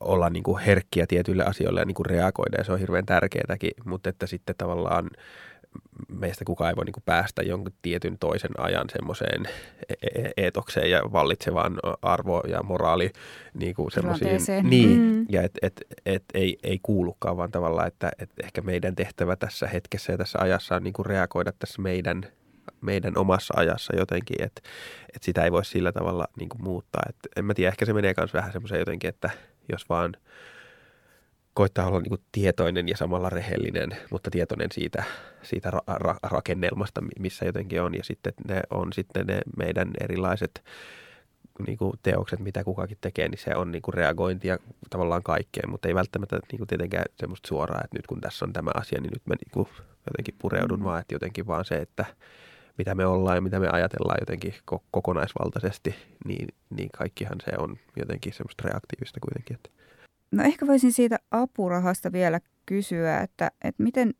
[0.00, 3.70] olla niin kuin herkkiä tietyille asioille ja niin kuin reagoida ja se on hirveän tärkeääkin,
[3.84, 5.10] mutta että sitten tavallaan
[6.08, 9.46] meistä kukaan ei voi niin kuin päästä jonkun tietyn toisen ajan semmoiseen
[9.88, 13.10] e-, e-, eetokseen ja vallitsevaan arvo- ja moraali
[13.54, 14.30] niin kuin semmoisiin.
[14.62, 15.26] Niin, mm.
[15.28, 19.68] ja et, et, et, ei, ei kuulukaan, vaan tavallaan, että et ehkä meidän tehtävä tässä
[19.68, 22.22] hetkessä ja tässä ajassa on niin kuin reagoida tässä meidän
[22.80, 24.62] meidän omassa ajassa jotenkin, että,
[25.14, 27.02] että sitä ei voi sillä tavalla niin kuin muuttaa.
[27.08, 29.30] Et en mä tiedä, ehkä se menee myös vähän semmoiseen jotenkin, että
[29.72, 30.16] jos vaan–
[31.54, 35.04] koittaa olla niin kuin tietoinen ja samalla rehellinen, mutta tietoinen siitä,
[35.42, 37.94] siitä ra- ra- rakennelmasta, missä jotenkin on.
[37.94, 40.64] Ja sitten ne on sitten ne meidän erilaiset
[41.66, 44.58] niin kuin teokset, mitä kukakin tekee, niin se on niin kuin reagointia
[44.90, 48.52] tavallaan kaikkeen, mutta ei välttämättä niin kuin tietenkään semmoista suoraa, että nyt kun tässä on
[48.52, 49.68] tämä asia, niin nyt mä niin kuin
[50.06, 50.84] jotenkin pureudun, mm.
[50.84, 52.04] vaan että jotenkin vaan se, että
[52.80, 54.54] mitä me ollaan ja mitä me ajatellaan jotenkin
[54.90, 59.54] kokonaisvaltaisesti, niin, niin kaikkihan se on jotenkin semmoista reaktiivista kuitenkin.
[59.54, 59.70] Että
[60.30, 64.14] No ehkä voisin siitä apurahasta vielä kysyä, että, että miten,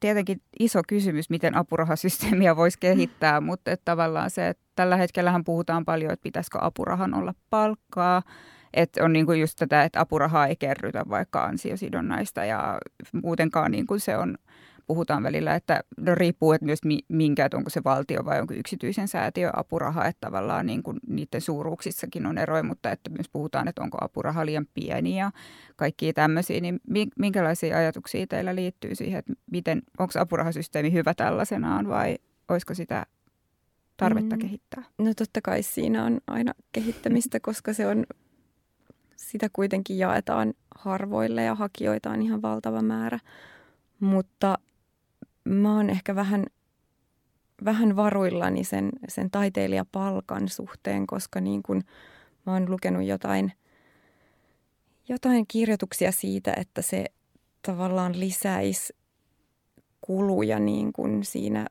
[0.00, 5.84] tietenkin iso kysymys, miten apurahasysteemiä voisi kehittää, mutta että tavallaan se, että tällä hetkellähän puhutaan
[5.84, 8.22] paljon, että pitäisikö apurahan olla palkkaa,
[8.74, 12.78] että on niin kuin just tätä, että apurahaa ei kerrytä vaikka ansiosidonnaista ja
[13.22, 14.38] muutenkaan niin kuin se on
[14.86, 19.08] puhutaan välillä, että no riippuu että myös minkä, että onko se valtio vai onko yksityisen
[19.08, 23.82] säätiö apuraha, että tavallaan niin kuin niiden suuruuksissakin on eroja, mutta että myös puhutaan, että
[23.82, 25.30] onko apuraha liian pieni ja
[25.76, 26.80] kaikki tämmöisiä, niin
[27.18, 32.18] minkälaisia ajatuksia teillä liittyy siihen, että miten, onko apurahasysteemi hyvä tällaisenaan vai
[32.48, 33.06] olisiko sitä
[33.96, 34.42] tarvetta mm.
[34.42, 34.82] kehittää?
[34.98, 38.06] No totta kai siinä on aina kehittämistä, koska se on,
[39.16, 43.18] sitä kuitenkin jaetaan harvoille ja hakijoita on ihan valtava määrä.
[44.00, 44.58] Mutta
[45.44, 46.46] mä oon ehkä vähän,
[47.64, 51.82] vähän varuillani sen, sen taiteilijapalkan suhteen, koska niin kun
[52.46, 53.52] mä oon lukenut jotain,
[55.08, 57.04] jotain kirjoituksia siitä, että se
[57.62, 58.92] tavallaan lisäisi
[60.00, 61.66] kuluja niin kuin siinä,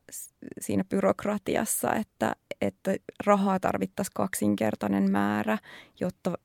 [0.61, 2.95] siinä byrokratiassa, että, että
[3.25, 5.57] rahaa tarvittaisiin kaksinkertainen määrä,
[5.99, 6.37] jotta,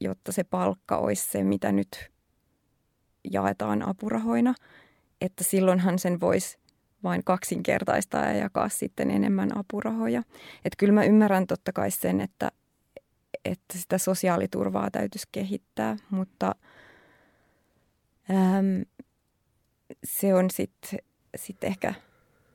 [0.00, 2.10] jotta se palkka olisi se, mitä nyt
[3.30, 4.54] jaetaan apurahoina.
[5.20, 6.58] Että silloinhan sen voisi
[7.02, 10.22] vain kaksinkertaistaa ja jakaa sitten enemmän apurahoja.
[10.64, 12.52] Että kyllä mä ymmärrän totta kai sen, että,
[13.44, 16.54] että sitä sosiaaliturvaa täytyisi kehittää, mutta
[18.30, 18.84] äm,
[20.04, 20.98] se on sitten
[21.36, 21.94] sit ehkä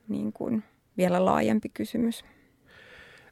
[0.08, 0.64] niin kuin
[0.96, 2.24] vielä laajempi kysymys.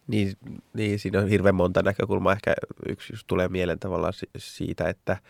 [0.07, 0.33] Niin,
[0.75, 2.33] niin, siinä on hirveän monta näkökulmaa.
[2.33, 2.55] Ehkä
[2.89, 5.17] yksi just tulee mieleen tavallaan siitä, että–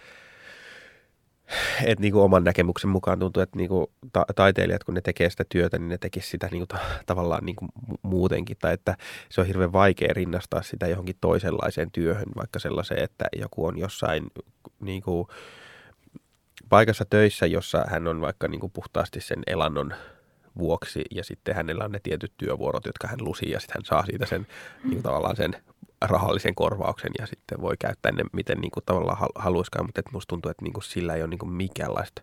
[1.84, 3.70] että niin kuin oman näkemyksen mukaan tuntuu, että niin
[4.12, 7.56] ta- taiteilijat, kun ne tekee sitä työtä, niin ne tekisivät sitä niin ta- tavallaan niin
[7.56, 7.68] kuin
[8.02, 8.56] muutenkin.
[8.60, 8.96] Tai että
[9.28, 14.26] se on hirveän vaikea rinnastaa sitä johonkin toisenlaiseen työhön, vaikka sellaiseen, että joku on jossain
[14.80, 15.28] niin kuin
[16.68, 19.94] paikassa töissä, jossa hän on vaikka niin kuin puhtaasti sen elannon
[20.58, 24.06] vuoksi ja sitten hänellä on ne tietyt työvuorot, jotka hän lusii ja sitten hän saa
[24.06, 24.46] siitä sen
[24.84, 25.56] niin kuin tavallaan sen
[26.06, 30.50] rahallisen korvauksen ja sitten voi käyttää ne miten niin kuin tavallaan haluaisikaan, mutta musta tuntuu,
[30.50, 32.22] että niin kuin sillä ei ole niin kuin mikäänlaista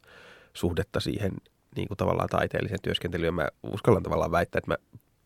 [0.53, 1.32] suhdetta siihen
[1.75, 3.34] niin kuin tavallaan taiteelliseen työskentelyyn.
[3.34, 4.77] Mä uskallan tavallaan väittää, että mä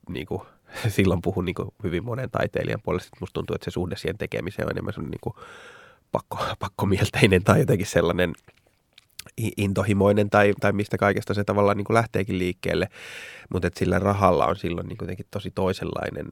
[0.10, 0.42] niin kuin,
[0.88, 4.18] silloin puhun niin kuin hyvin monen taiteilijan puolesta, että musta tuntuu, että se suhde siihen
[4.18, 5.36] tekemiseen on enemmän niin kuin
[6.12, 8.34] pakko, pakkomielteinen tai jotenkin sellainen
[9.58, 12.90] intohimoinen tai, tai mistä kaikesta se tavallaan niin kuin lähteekin liikkeelle,
[13.50, 16.26] mutta että sillä rahalla on silloin niin kuin tosi toisenlainen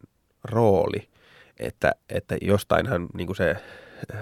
[0.43, 1.07] rooli–
[1.60, 3.56] että, että jostainhan niin kuin se,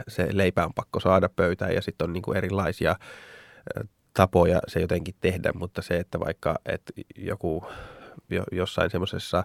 [0.08, 2.96] se leipä on pakko saada pöytään ja sitten on niin kuin erilaisia
[4.14, 7.66] tapoja se jotenkin tehdä, mutta se, että vaikka että joku
[8.52, 9.44] jossain semmoisessa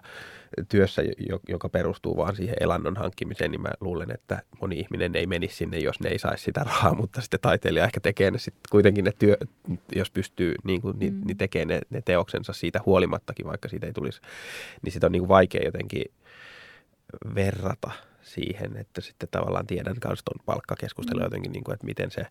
[0.69, 1.01] työssä,
[1.47, 5.79] joka perustuu vaan siihen elannon hankkimiseen, niin mä luulen, että moni ihminen ei menisi sinne,
[5.79, 9.11] jos ne ei saisi sitä rahaa, mutta sitten taiteilija ehkä tekee ne sitten kuitenkin ne
[9.19, 9.37] työ,
[9.95, 11.21] jos pystyy niin, kuin, niin, mm.
[11.25, 14.21] niin tekee ne, ne teoksensa siitä huolimattakin, vaikka siitä ei tulisi,
[14.81, 16.03] niin sitä on niin kuin vaikea jotenkin–
[17.35, 17.91] verrata
[18.21, 21.25] siihen, että sitten tavallaan tiedän myös tuon palkkakeskustelun mm.
[21.25, 22.25] jotenkin, niin kuin, että miten se,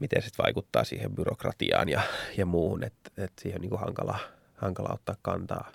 [0.00, 2.02] miten se vaikuttaa siihen byrokratiaan ja,
[2.36, 4.18] ja muuhun, että, että siihen on niin kuin hankala,
[4.54, 5.72] hankala ottaa kantaa.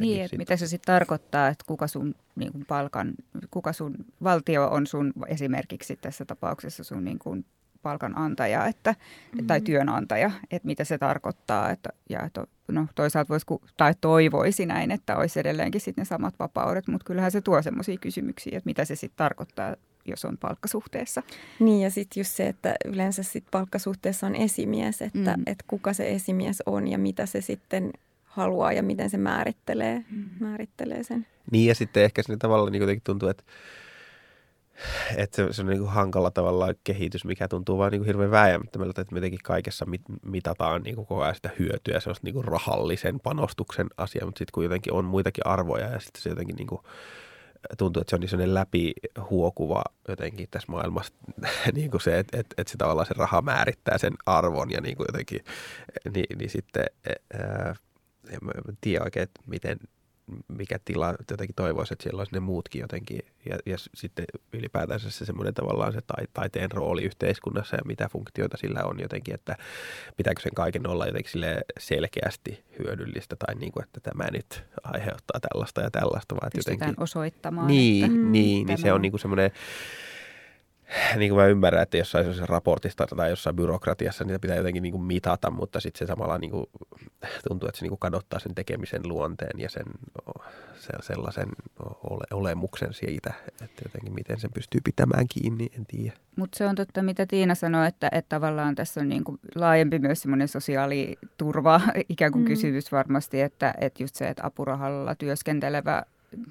[0.00, 3.14] Niin, että mitä se sitten tarkoittaa, että kuka sun niin kuin palkan,
[3.50, 7.44] kuka sun valtio on sun esimerkiksi tässä tapauksessa sun niin kuin
[7.82, 9.46] palkanantaja että, mm-hmm.
[9.46, 11.70] tai työnantaja, että mitä se tarkoittaa.
[11.70, 16.34] Että, ja että, no, toisaalta voisi, tai toivoisi näin, että olisi edelleenkin sitten ne samat
[16.38, 21.22] vapaudet, mutta kyllähän se tuo sellaisia kysymyksiä, että mitä se sitten tarkoittaa jos on palkkasuhteessa.
[21.60, 25.42] Niin ja sitten just se, että yleensä sit palkkasuhteessa on esimies, että mm.
[25.46, 27.92] et kuka se esimies on ja mitä se sitten
[28.24, 30.24] haluaa ja miten se määrittelee, mm.
[30.40, 31.26] määrittelee sen.
[31.50, 33.44] Niin ja sitten ehkä sinne tavalla niin tuntuu, että
[35.16, 38.30] että se, se on niin kuin hankala tavalla kehitys, mikä tuntuu vaan niin kuin hirveän
[38.30, 42.34] vääjäämättömältä, että me kaikessa mit, mitataan niin kuin koko ajan sitä hyötyä, se on niin
[42.34, 46.56] kuin rahallisen panostuksen asia, mutta sitten kun jotenkin on muitakin arvoja ja sitten se jotenkin
[46.56, 46.80] niin kuin
[47.78, 51.14] tuntuu, että se on niin sellainen läpihuokuva jotenkin tässä maailmassa,
[51.74, 54.96] niin kuin se, että, että, että se tavallaan se raha määrittää sen arvon ja niin
[54.96, 55.40] kuin jotenkin,
[56.14, 56.84] niin, niin sitten
[57.34, 57.74] ää,
[58.32, 59.78] en tiedä oikein, että miten,
[60.48, 63.20] mikä tila jotenkin toivoisi, että siellä olisi ne muutkin jotenkin.
[63.50, 66.00] Ja, ja sitten ylipäätänsä se semmoinen tavallaan se
[66.34, 69.56] taiteen rooli yhteiskunnassa ja mitä funktioita sillä on jotenkin, että
[70.16, 75.40] pitääkö sen kaiken olla jotenkin sille selkeästi hyödyllistä tai niin kuin, että tämä nyt aiheuttaa
[75.40, 76.34] tällaista ja tällaista.
[76.34, 77.66] Vaan jotenkin, osoittamaan.
[77.66, 79.50] Niin, että, mm, niin, niin se on niin kuin semmoinen
[81.16, 85.04] niin kuin mä ymmärrän, että jossain raportista tai jossain byrokratiassa niitä pitää jotenkin niin kuin
[85.04, 86.66] mitata, mutta sitten se samalla niin kuin,
[87.48, 89.86] tuntuu, että se niin kuin kadottaa sen tekemisen luonteen ja sen
[91.00, 91.48] sellaisen
[92.10, 93.32] ole, olemuksen siitä,
[93.62, 96.16] että jotenkin miten sen pystyy pitämään kiinni, en tiedä.
[96.36, 99.98] Mutta se on totta, mitä Tiina sanoi, että, että tavallaan tässä on niin kuin laajempi
[99.98, 102.46] myös semmoinen sosiaaliturva ikään kuin mm.
[102.46, 106.02] kysymys varmasti, että, että just se, että apurahalla työskentelevä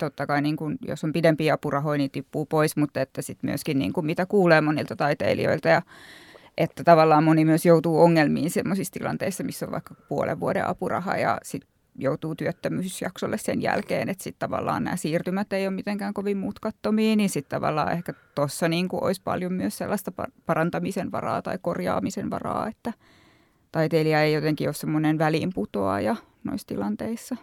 [0.06, 3.80] totta kai niin kuin, jos on pidempi apurahoja, niin tippuu pois, mutta että sitten myöskin
[3.80, 5.82] niin kuin, mitä kuulee monilta taiteilijoilta ja
[6.58, 11.38] että tavallaan moni myös joutuu ongelmiin sellaisissa tilanteissa, missä on vaikka puolen vuoden apuraha ja
[11.44, 17.16] sitten joutuu työttömyysjaksolle sen jälkeen, että sitten tavallaan nämä siirtymät ei ole mitenkään kovin mutkattomia,
[17.16, 20.12] niin sitten tavallaan ehkä tuossa niin olisi paljon myös sellaista
[20.46, 22.94] parantamisen varaa tai korjaamisen varaa, että
[23.72, 27.36] taiteilija ei jotenkin ole semmoinen väliinputoaja noissa tilanteissa.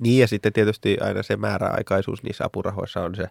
[0.00, 3.28] Niin ja sitten tietysti aina se määräaikaisuus niissä apurahoissa on se,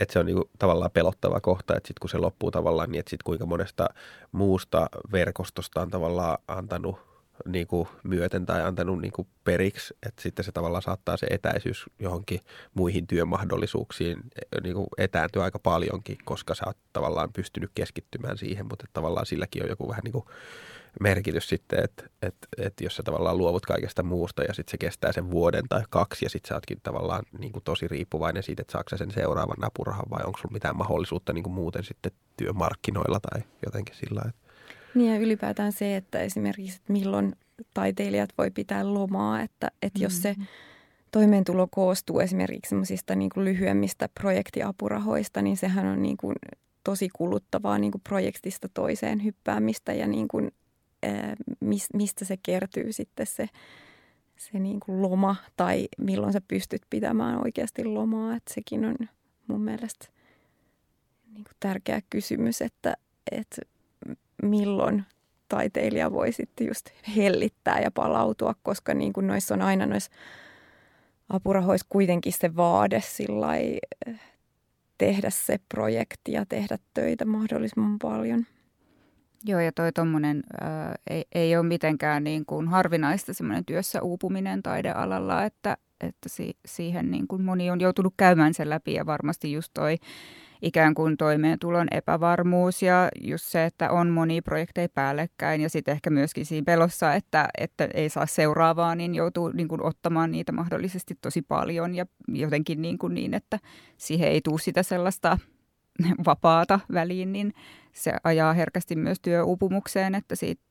[0.00, 3.10] että se on niinku tavallaan pelottava kohta, että sitten kun se loppuu tavallaan niin, että
[3.10, 3.88] sitten kuinka monesta
[4.32, 7.09] muusta verkostosta on tavallaan antanut
[7.46, 12.40] niinku myöten tai antanut niinku periksi, että sitten se tavallaan saattaa se etäisyys johonkin
[12.74, 14.18] muihin työmahdollisuuksiin
[14.62, 19.68] niinku etääntyä aika paljonkin, koska sä oot tavallaan pystynyt keskittymään siihen, mutta tavallaan silläkin on
[19.68, 20.24] joku vähän niin kuin
[21.00, 25.12] merkitys sitten, että, että, että jos sä tavallaan luovut kaikesta muusta ja sitten se kestää
[25.12, 28.72] sen vuoden tai kaksi ja sitten sä ootkin tavallaan niin kuin tosi riippuvainen siitä, että
[28.72, 33.42] saako sen seuraavan apurahan vai onko sulla mitään mahdollisuutta niin kuin muuten sitten työmarkkinoilla tai
[33.66, 34.49] jotenkin sillä että.
[34.94, 37.32] Niin ja ylipäätään se, että esimerkiksi että milloin
[37.74, 40.02] taiteilijat voi pitää lomaa, että, että mm-hmm.
[40.02, 40.46] jos se mm.
[41.10, 46.36] toimeentulo koostuu esimerkiksi semmoisista niin kuin lyhyemmistä projektiapurahoista, niin sehän on niin kuin
[46.84, 50.50] tosi kuluttavaa niin kuin projektista toiseen hyppäämistä ja niin kuin
[51.94, 53.46] mistä se kertyy sitten se,
[54.36, 58.36] se niin kuin loma tai milloin sä pystyt pitämään oikeasti lomaa.
[58.36, 58.96] Että sekin on
[59.46, 60.06] mun mielestä
[61.26, 62.94] niin kuin tärkeä kysymys, että,
[63.32, 63.56] että
[64.42, 65.04] milloin
[65.48, 66.86] taiteilija voi sitten just
[67.16, 70.10] hellittää ja palautua, koska niin kuin noissa on aina noissa
[71.28, 73.48] apurahoissa kuitenkin se vaade sillä
[74.98, 78.46] tehdä se projekti ja tehdä töitä mahdollisimman paljon.
[79.44, 80.42] Joo, ja toi tuommoinen
[81.10, 87.10] ei, ei ole mitenkään niin kuin harvinaista semmoinen työssä uupuminen taidealalla, että, että si, siihen
[87.10, 89.96] niin kuin moni on joutunut käymään sen läpi ja varmasti just toi
[90.62, 96.10] ikään kuin toimeentulon epävarmuus ja just se, että on moni projekteja päällekkäin ja sitten ehkä
[96.10, 101.18] myöskin siinä pelossa, että, että ei saa seuraavaa, niin joutuu niin kuin ottamaan niitä mahdollisesti
[101.20, 103.58] tosi paljon ja jotenkin niin, kuin niin että
[103.96, 105.38] siihen ei tule sitä sellaista
[106.26, 107.54] vapaata väliin, niin
[107.92, 110.62] se ajaa herkästi myös työuupumukseen, että siitä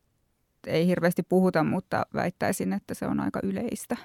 [0.68, 3.98] ei hirveästi puhuta, mutta väittäisin, että se on aika yleistä.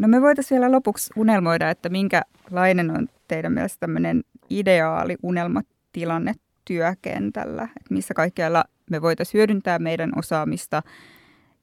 [0.00, 6.34] No me voitaisiin vielä lopuksi unelmoida, että minkälainen on teidän mielestä tämmöinen ideaali unelmatilanne
[6.64, 10.82] työkentällä, että missä kaikkialla me voitaisiin hyödyntää meidän osaamista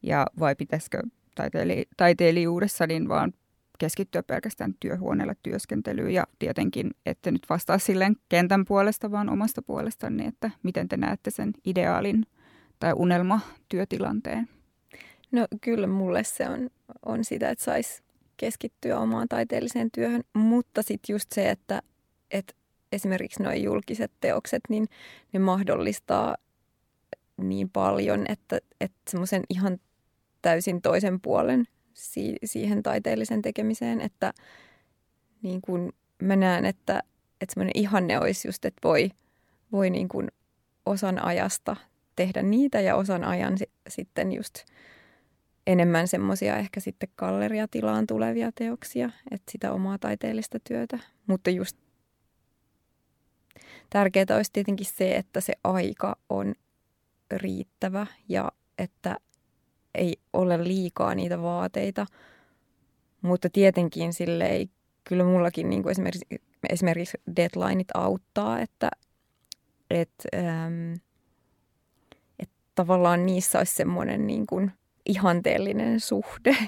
[0.04, 1.02] ja vai pitäisikö
[1.36, 3.34] taiteili- taiteilijuudessa niin vaan
[3.80, 10.18] keskittyä pelkästään työhuoneella työskentelyyn ja tietenkin ette nyt vastaa silleen kentän puolesta, vaan omasta puolestaan,
[10.18, 12.26] niin että miten te näette sen ideaalin
[12.80, 14.50] tai unelmatyötilanteen?
[15.32, 16.70] No kyllä mulle se on,
[17.06, 18.07] on sitä, että saisi
[18.38, 21.82] keskittyä omaan taiteelliseen työhön, mutta sitten just se, että,
[22.32, 22.54] että
[22.92, 24.88] esimerkiksi nuo julkiset teokset, niin
[25.34, 26.38] ne mahdollistaa
[27.38, 29.80] niin paljon, että, että semmoisen ihan
[30.42, 34.34] täysin toisen puolen si- siihen taiteellisen tekemiseen, että
[35.42, 37.04] niin kuin mä näen, että,
[37.42, 39.12] että semmoinen ihanne olisi just, että voi,
[39.72, 40.28] voi niin kuin
[40.86, 41.76] osan ajasta
[42.16, 44.54] tehdä niitä ja osan ajan si- sitten just
[45.68, 51.00] enemmän semmoisia ehkä sitten galleriatilaan tulevia teoksia, että sitä omaa taiteellista työtä.
[51.28, 51.78] Mutta just
[53.90, 56.56] tärkeää olisi tietenkin se, että se aika on
[57.32, 59.18] riittävä ja että
[59.96, 62.06] ei ole liikaa niitä vaateita.
[63.22, 64.70] Mutta tietenkin sille ei,
[65.04, 66.26] kyllä mullakin niin kuin esimerkiksi,
[66.70, 68.90] esimerkiksi deadlineit auttaa, että
[69.90, 70.94] et, ähm,
[72.40, 74.72] et tavallaan niissä olisi semmoinen niin kuin
[75.08, 76.58] ihanteellinen suhde.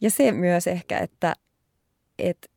[0.00, 1.34] Ja se myös ehkä, että,
[2.18, 2.48] että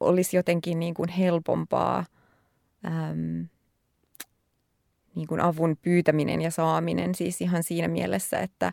[0.00, 2.04] olisi jotenkin niin kuin helpompaa
[2.86, 3.48] äm,
[5.14, 8.72] niin kuin avun pyytäminen ja saaminen siis ihan siinä mielessä, että,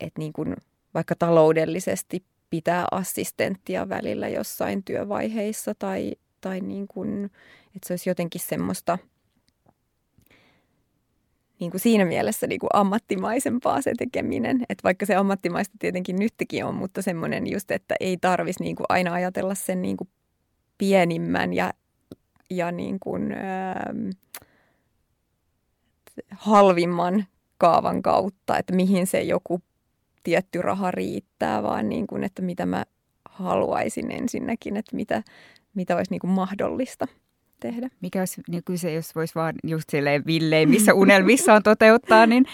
[0.00, 0.56] että niin kuin
[0.94, 7.24] vaikka taloudellisesti pitää assistenttia välillä jossain työvaiheissa tai, tai niin kuin,
[7.76, 8.98] että se olisi jotenkin semmoista
[11.62, 14.64] niin kuin siinä mielessä niin kuin ammattimaisempaa se tekeminen.
[14.68, 18.86] Että vaikka se ammattimaista tietenkin nytkin on, mutta semmoinen just, että ei tarvitsisi niin kuin
[18.88, 20.08] aina ajatella sen niin kuin
[20.78, 21.72] pienimmän ja,
[22.50, 24.10] ja niin kuin, ähm,
[26.30, 27.26] halvimman
[27.58, 29.60] kaavan kautta, että mihin se joku
[30.22, 32.84] tietty raha riittää, vaan niin kuin, että mitä mä
[33.30, 35.22] haluaisin ensinnäkin, että mitä,
[35.74, 37.08] mitä olisi niin kuin mahdollista
[37.62, 37.88] tehdä.
[38.00, 42.26] Mikä olisi niin kuin se, jos voisi vaan just silleen villeen, missä unelmissa on toteuttaa,
[42.26, 42.46] niin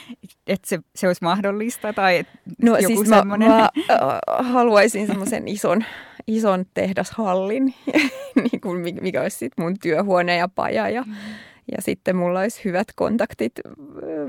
[0.46, 2.24] että se, se olisi mahdollista tai
[2.62, 3.48] no, joku siis semmoinen.
[3.48, 5.84] Mä, mä äh, haluaisin semmoisen ison,
[6.26, 7.74] ison tehdashallin,
[8.50, 11.14] niin kuin mikä olisi sit mun työhuone ja paja ja, mm.
[11.76, 13.52] ja sitten mulla olisi hyvät kontaktit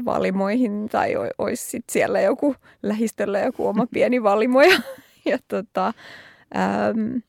[0.05, 4.81] valimoihin tai olisi sit siellä joku lähistöllä joku oma pieni valimo ja,
[5.25, 5.93] ja tota,
[6.55, 7.21] äm,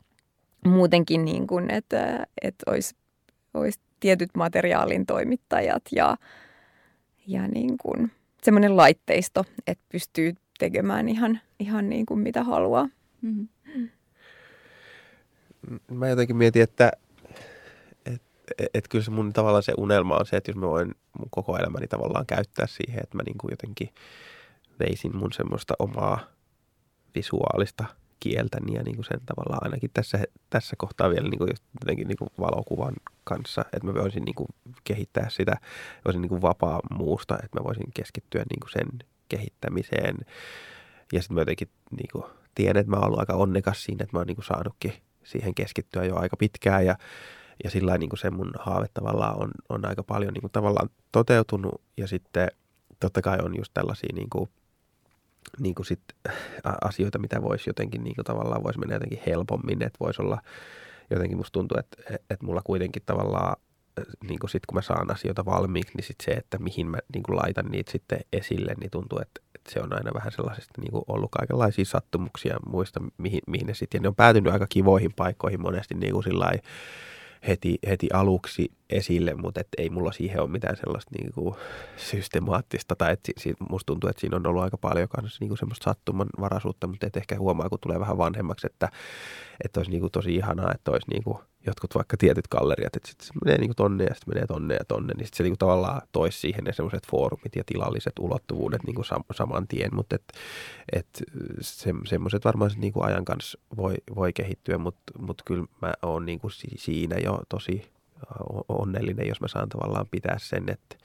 [0.67, 2.95] muutenkin niin kuin, että, että olisi
[3.55, 6.17] olisi tietyt materiaalin toimittajat ja,
[7.27, 12.89] ja niin kuin semmoinen laitteisto, että pystyy tekemään ihan, ihan niin kuin mitä haluaa.
[13.23, 13.89] Mm-hmm.
[15.91, 16.93] Mä jotenkin mietin, että
[18.07, 18.23] et,
[18.75, 21.57] et kyllä se mun tavallaan se unelma on se, että jos mä voin mun koko
[21.57, 23.89] elämäni tavallaan käyttää siihen, että mä niin kuin jotenkin
[24.79, 26.21] veisin mun semmoista omaa
[27.15, 27.85] visuaalista–
[28.21, 30.19] kieltäni niin ja niin kuin sen tavallaan ainakin tässä,
[30.51, 31.51] tässä kohtaa vielä niin kuin
[31.81, 32.95] jotenkin niin kuin valokuvan
[33.25, 34.49] kanssa, että mä voisin niin kuin
[34.85, 35.57] kehittää sitä,
[36.05, 38.89] voisin niin kuin vapaa muusta, että mä voisin keskittyä niin kuin sen
[39.29, 40.17] kehittämiseen.
[41.13, 44.17] Ja sitten mä jotenkin niin kuin tiedän, että mä oon ollut aika onnekas siinä, että
[44.17, 44.93] mä oon niin kuin saanutkin
[45.25, 46.97] siihen keskittyä jo aika pitkään ja,
[47.65, 50.91] ja sillä niin kuin se mun haave tavallaan on, on aika paljon niin kuin tavallaan
[51.13, 52.49] toteutunut ja sitten
[53.01, 54.51] totta kai on just tällaisia niin kuin
[55.59, 56.03] niin kuin sit,
[56.85, 60.41] asioita, mitä voisi jotenkin niin kuin tavallaan voisi mennä jotenkin helpommin, että voisi olla
[61.11, 63.57] jotenkin musta tuntuu, että, että mulla kuitenkin tavallaan
[64.29, 67.23] niin kuin sit kun mä saan asioita valmiiksi, niin sit se, että mihin mä niin
[67.23, 70.91] kuin laitan niitä sitten esille, niin tuntuu, että, että se on aina vähän sellaisesta niin
[70.91, 72.57] kuin ollut kaikenlaisia sattumuksia.
[72.67, 76.25] Muista, mihin, mihin ne sitten, ja ne on päätynyt aika kivoihin paikkoihin monesti niin kuin
[76.25, 76.53] sillä
[77.49, 81.55] heti, heti aluksi esille, mutta et ei mulla siihen ole mitään sellaista niin kuin
[81.97, 85.59] systemaattista, tai et si, musta tuntuu, että siinä on ollut aika paljon kanssa niin kuin
[85.59, 88.89] semmoista sattumanvaraisuutta, mutta et ehkä huomaa, kun tulee vähän vanhemmaksi, että,
[89.65, 93.09] että olisi niin kuin tosi ihanaa, että olisi niin kuin jotkut vaikka tietyt galleriat, että
[93.09, 95.43] sitten se menee niin kuin tonne ja sitten menee tonne ja tonne, niin sitten se
[95.43, 99.69] niin kuin tavallaan toisi siihen ne semmoiset foorumit ja tilalliset ulottuvuudet niin kuin sam- saman
[99.69, 100.33] tien, mutta et,
[100.93, 101.09] et
[101.61, 106.27] se, semmoiset varmaan niin kuin ajan kanssa voi, voi kehittyä, mutta mut kyllä mä oon
[106.27, 107.91] niin kuin siinä jo tosi
[108.69, 110.97] onnellinen, jos mä saan tavallaan pitää sen, että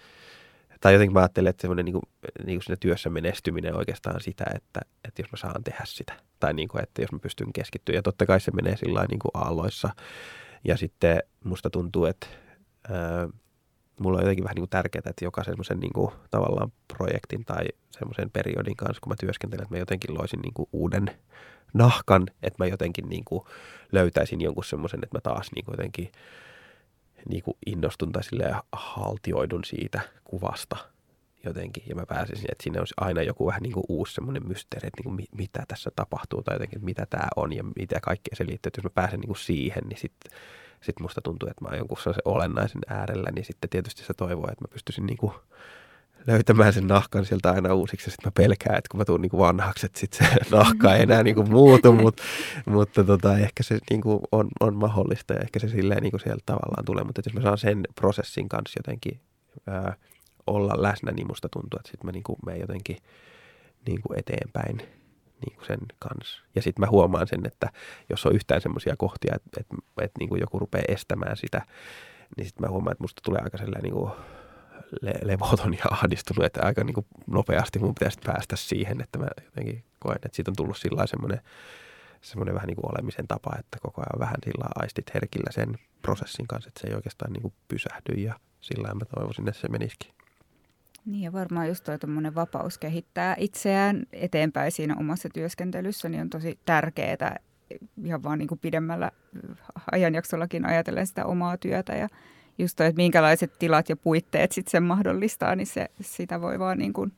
[0.81, 2.03] tai jotenkin mä ajattelen, että semmoinen niin kuin,
[2.45, 6.13] niin kuin siinä työssä menestyminen oikeastaan sitä, että, että jos mä saan tehdä sitä.
[6.39, 7.95] Tai niin kuin, että jos mä pystyn keskittyä.
[7.95, 9.89] Ja totta kai se menee sillä niin kuin aalloissa.
[10.65, 12.27] Ja sitten musta tuntuu, että
[12.89, 13.29] ää,
[13.99, 17.65] mulla on jotenkin vähän niin kuin tärkeää, että joka semmoisen niin kuin, tavallaan projektin tai
[17.91, 21.11] semmoisen periodin kanssa, kun mä työskentelen, että mä jotenkin loisin niin kuin uuden
[21.73, 23.41] nahkan, että mä jotenkin niin kuin
[23.91, 26.11] löytäisin jonkun semmoisen, että mä taas niin kuin jotenkin–
[27.29, 28.21] niin kuin innostun tai
[28.71, 30.77] haltioidun siitä kuvasta
[31.45, 31.83] jotenkin.
[31.87, 35.01] Ja mä pääsisin, että siinä olisi aina joku vähän niin kuin uusi semmoinen mysteeri, että
[35.03, 38.45] niin kuin mitä tässä tapahtuu tai jotenkin, että mitä tämä on ja mitä kaikkea se
[38.45, 38.69] liittyy.
[38.69, 40.31] Että jos mä pääsen niin kuin siihen, niin sitten
[40.81, 44.47] sit musta tuntuu, että mä oon jonkun sellaisen olennaisen äärellä, niin sitten tietysti se toivoo,
[44.51, 45.33] että mä pystyisin niin kuin
[46.27, 48.07] löytämään sen nahkan sieltä aina uusiksi.
[48.07, 51.01] Ja sitten mä pelkään, että kun mä tuun niinku vanhaksi, että sitten se nahka ei
[51.03, 52.21] enää niinku muutu, mut,
[52.65, 56.85] mutta tota, ehkä se niinku on, on mahdollista ja ehkä se silleen niinku sieltä tavallaan
[56.85, 57.03] tulee.
[57.03, 59.19] Mutta jos mä saan sen prosessin kanssa jotenkin
[59.67, 59.95] ää,
[60.47, 62.97] olla läsnä, niin musta tuntuu, että sitten mä niinku menen jotenkin
[63.87, 64.77] niinku eteenpäin
[65.45, 66.41] niin kuin sen kanssa.
[66.55, 67.69] Ja sitten mä huomaan sen, että
[68.09, 71.61] jos on yhtään semmoisia kohtia, että, että, että niin kuin joku rupeaa estämään sitä,
[72.37, 74.11] niin sitten mä huomaan, että musta tulee aika sellainen niin kuin
[75.01, 79.27] le- levoton ja ahdistunut, että aika niin kuin nopeasti mun pitäisi päästä siihen, että mä
[79.45, 81.41] jotenkin koen, että siitä on tullut sillä semmoinen,
[82.21, 86.47] semmoinen vähän niin kuin olemisen tapa, että koko ajan vähän sillä aistit herkillä sen prosessin
[86.47, 90.14] kanssa, että se ei oikeastaan niin kuin pysähdy ja sillä mä toivoisin, että se menisikin.
[91.05, 91.95] Niin ja varmaan just tuo
[92.35, 97.39] vapaus kehittää itseään eteenpäin siinä omassa työskentelyssä, niin on tosi tärkeää
[98.03, 99.11] ihan vaan niin kuin pidemmällä
[99.91, 101.93] ajanjaksollakin ajatellen sitä omaa työtä.
[101.93, 102.07] Ja
[102.57, 106.77] just toi, että minkälaiset tilat ja puitteet sitten sen mahdollistaa, niin se, sitä voi vaan
[106.77, 107.13] niin kuin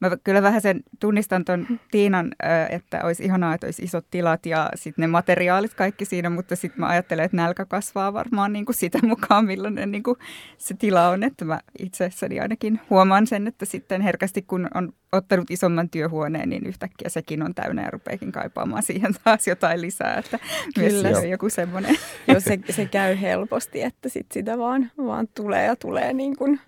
[0.00, 2.32] Mä kyllä vähän sen tunnistan tuon Tiinan,
[2.70, 6.80] että olisi ihanaa, että olisi isot tilat ja sitten ne materiaalit kaikki siinä, mutta sitten
[6.80, 10.16] mä ajattelen, että nälkä kasvaa varmaan niin kuin sitä mukaan, millainen niin kuin
[10.58, 11.22] se tila on.
[11.22, 16.66] Että mä itsessäni ainakin huomaan sen, että sitten herkästi kun on ottanut isomman työhuoneen, niin
[16.66, 20.14] yhtäkkiä sekin on täynnä ja rupeekin kaipaamaan siihen taas jotain lisää.
[20.18, 20.38] Että
[20.74, 21.12] kyllä.
[21.12, 21.96] se on joku semmoinen.
[22.28, 26.60] Joo, se, se käy helposti, että sit sitä vaan, vaan tulee ja tulee niin kuin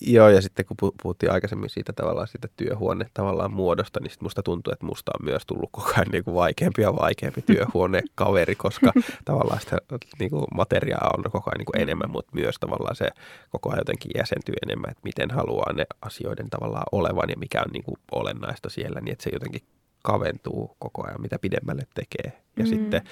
[0.00, 4.42] Joo, ja sitten kun puhuttiin aikaisemmin siitä tavallaan siitä työhuone tavallaan muodosta, niin sitten musta
[4.42, 8.92] tuntuu, että musta on myös tullut koko ajan niin kuin vaikeampi ja vaikeampi työhuonekaveri, koska
[9.24, 9.78] tavallaan sitä
[10.18, 13.08] niin kuin materiaa on koko ajan niin kuin enemmän, mutta myös tavallaan se
[13.50, 17.72] koko ajan jotenkin jäsentyy enemmän, että miten haluaa ne asioiden tavallaan olevan ja mikä on
[17.72, 19.62] niin kuin olennaista siellä, niin että se jotenkin
[20.02, 22.42] kaventuu koko ajan, mitä pidemmälle tekee.
[22.56, 22.66] Ja mm.
[22.66, 23.02] sitten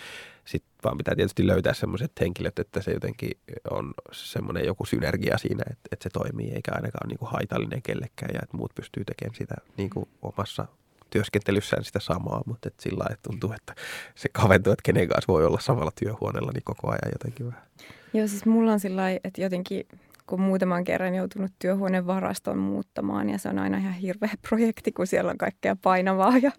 [0.45, 3.31] sit vaan pitää tietysti löytää sellaiset henkilöt, että se jotenkin
[3.71, 8.35] on semmoinen joku synergia siinä, että, että se toimii eikä ainakaan niin kuin haitallinen kellekään
[8.35, 10.67] ja että muut pystyy tekemään sitä niin kuin omassa
[11.11, 13.75] työskentelyssään sitä samaa, mutta että sillä lailla tuntuu, että
[14.15, 17.63] se kaventuu, että kenen kanssa voi olla samalla työhuoneella niin koko ajan jotenkin vähän.
[18.13, 19.87] Joo, siis mulla on sillä lailla, että jotenkin
[20.29, 25.07] kun muutaman kerran joutunut työhuoneen varaston muuttamaan ja se on aina ihan hirveä projekti, kun
[25.07, 26.51] siellä on kaikkea painavaa ja,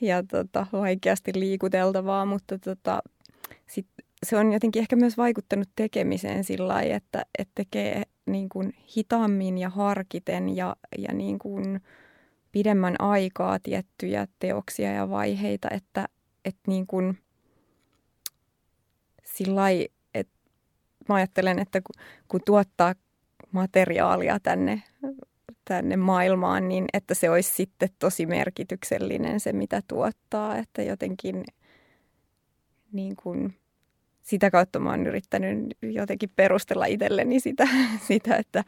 [0.00, 3.02] ja tota, vaikeasti liikuteltavaa, mutta tota,
[3.66, 3.86] sit
[4.26, 9.58] se on jotenkin ehkä myös vaikuttanut tekemiseen sillä lailla, että, että tekee niin kuin hitaammin
[9.58, 11.80] ja harkiten ja, ja niin kuin
[12.52, 16.08] pidemmän aikaa tiettyjä teoksia ja vaiheita, että,
[16.44, 17.18] että niin kuin
[19.24, 19.96] sillä lailla,
[21.08, 22.94] mä ajattelen, että kun, kun tuottaa
[23.56, 24.82] materiaalia tänne,
[25.64, 30.56] tänne maailmaan, niin että se olisi sitten tosi merkityksellinen se, mitä tuottaa.
[30.56, 31.44] Että jotenkin
[32.92, 33.54] niin kuin,
[34.22, 37.68] sitä kautta mä oon yrittänyt jotenkin perustella itselleni sitä,
[38.08, 38.64] sitä että,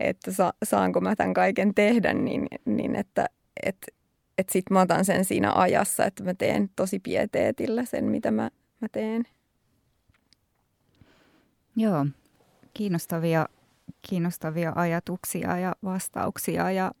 [0.00, 3.26] että sa, saanko mä tämän kaiken tehdä, niin, niin että
[3.62, 3.76] et,
[4.38, 8.50] et sit mä otan sen siinä ajassa, että mä teen tosi pieteetillä sen, mitä mä,
[8.80, 9.24] mä teen.
[11.76, 12.06] Joo,
[12.74, 13.48] kiinnostavia
[14.08, 16.92] kiinnostavia ajatuksia ja vastauksia ja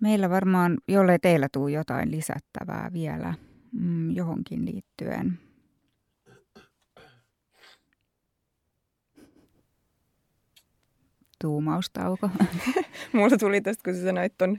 [0.00, 3.34] meillä varmaan, jollei teillä tule jotain lisättävää vielä
[3.72, 5.38] mm, johonkin liittyen.
[11.42, 12.30] Tuumaustauko.
[13.12, 14.58] Mulla tuli tästä, kun sä sanoit ton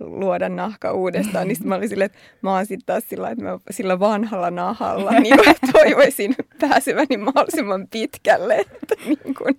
[0.00, 3.58] luoda nahka uudestaan, niin mä olin silleen, että mä oon sitten taas sillä, että mä
[3.70, 5.36] sillä vanhalla nahalla niin
[5.72, 8.56] toivoisin pääseväni mahdollisimman pitkälle.
[8.56, 9.54] Että niin kun,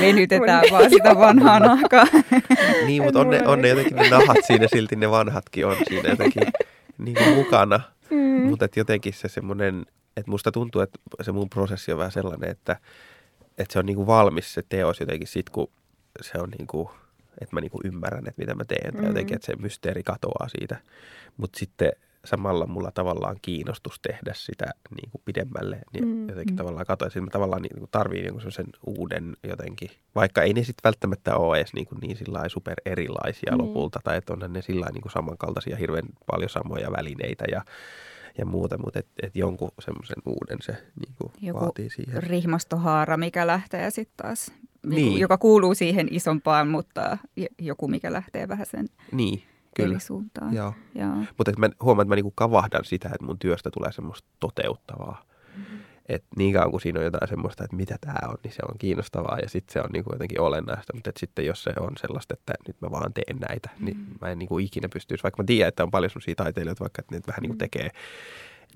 [0.00, 0.78] Venytetään mun...
[0.78, 2.06] vaan sitä vanhaa nahkaa.
[2.86, 6.08] niin, mutta on ne, on ne jotenkin ne nahat siinä silti, ne vanhatkin on siinä
[6.08, 6.42] jotenkin
[6.98, 7.80] niin kuin mukana.
[8.10, 8.46] Mm.
[8.48, 9.86] Mutta jotenkin se semmoinen,
[10.16, 12.76] että musta tuntuu, että se mun prosessi on vähän sellainen, että,
[13.58, 15.70] että se on niin kuin valmis se teos jotenkin sit, kun
[16.20, 16.88] se on niin kuin,
[17.40, 18.92] että mä niin kuin ymmärrän, että mitä mä teen.
[18.92, 19.08] Tai mm.
[19.08, 20.76] jotenkin, että se mysteeri katoaa siitä.
[21.36, 21.92] Mutta sitten
[22.26, 26.28] samalla mulla tavallaan kiinnostus tehdä sitä niin kuin pidemmälle, niin mm.
[26.28, 26.56] jotenkin mm.
[26.56, 30.84] tavallaan katsoisin, mä tavallaan niin kuin tarviin jonkun sen uuden jotenkin, vaikka ei ne sitten
[30.84, 33.58] välttämättä ole edes niin, kuin niin sillä super erilaisia mm.
[33.58, 37.62] lopulta, tai että onhan ne sillä niin kuin samankaltaisia, hirveän paljon samoja välineitä ja
[38.38, 42.22] ja muuta, mutta et, et jonkun semmoisen uuden se niin kuin Joku vaatii siihen.
[42.22, 44.52] rihmastohaara, mikä lähtee sitten taas,
[44.86, 45.20] niin.
[45.20, 47.18] joka kuuluu siihen isompaan, mutta
[47.58, 49.42] joku, mikä lähtee vähän sen niin.
[49.76, 49.90] Kyllä.
[49.94, 50.54] eri suuntaan.
[50.54, 50.74] Joo.
[50.94, 51.16] Joo.
[51.38, 55.24] Mutta mä huomaan, että mä niinku kavahdan sitä, että mun työstä tulee semmoista toteuttavaa.
[55.56, 55.78] Mm-hmm.
[56.08, 58.78] Että niin kauan kuin siinä on jotain semmoista, että mitä tämä on, niin se on
[58.78, 60.94] kiinnostavaa ja sitten se on niinku jotenkin olennaista.
[60.94, 63.84] Mutta sitten jos se on sellaista, että nyt mä vaan teen näitä, mm-hmm.
[63.84, 67.02] niin mä en niinku ikinä pystyisi, vaikka mä tiedän, että on paljon sellaisia taiteilijoita, vaikka
[67.02, 67.90] että ne vähän niinku tekee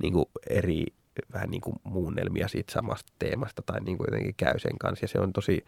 [0.02, 0.86] niinku eri
[1.32, 5.04] vähän niin kuin muunnelmia siitä samasta teemasta tai niin kuin jotenkin käy sen kanssa.
[5.04, 5.64] Ja se on tosi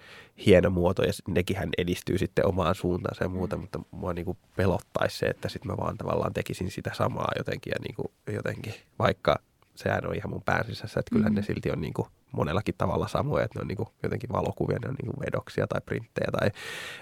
[0.47, 4.39] hieno muoto ja nekin hän edistyy sitten omaan suuntaansa ja muuta, mutta mua niin kuin
[4.57, 8.75] pelottaisi se, että sitten mä vaan tavallaan tekisin sitä samaa jotenkin ja niin kuin jotenkin,
[8.99, 9.39] vaikka
[9.75, 11.37] sehän on ihan mun pään sisässä, että kyllähän mm.
[11.37, 14.79] ne silti on niin kuin monellakin tavalla samoja, että ne on niin kuin jotenkin valokuvia,
[14.83, 16.51] ne on niin kuin vedoksia tai printtejä tai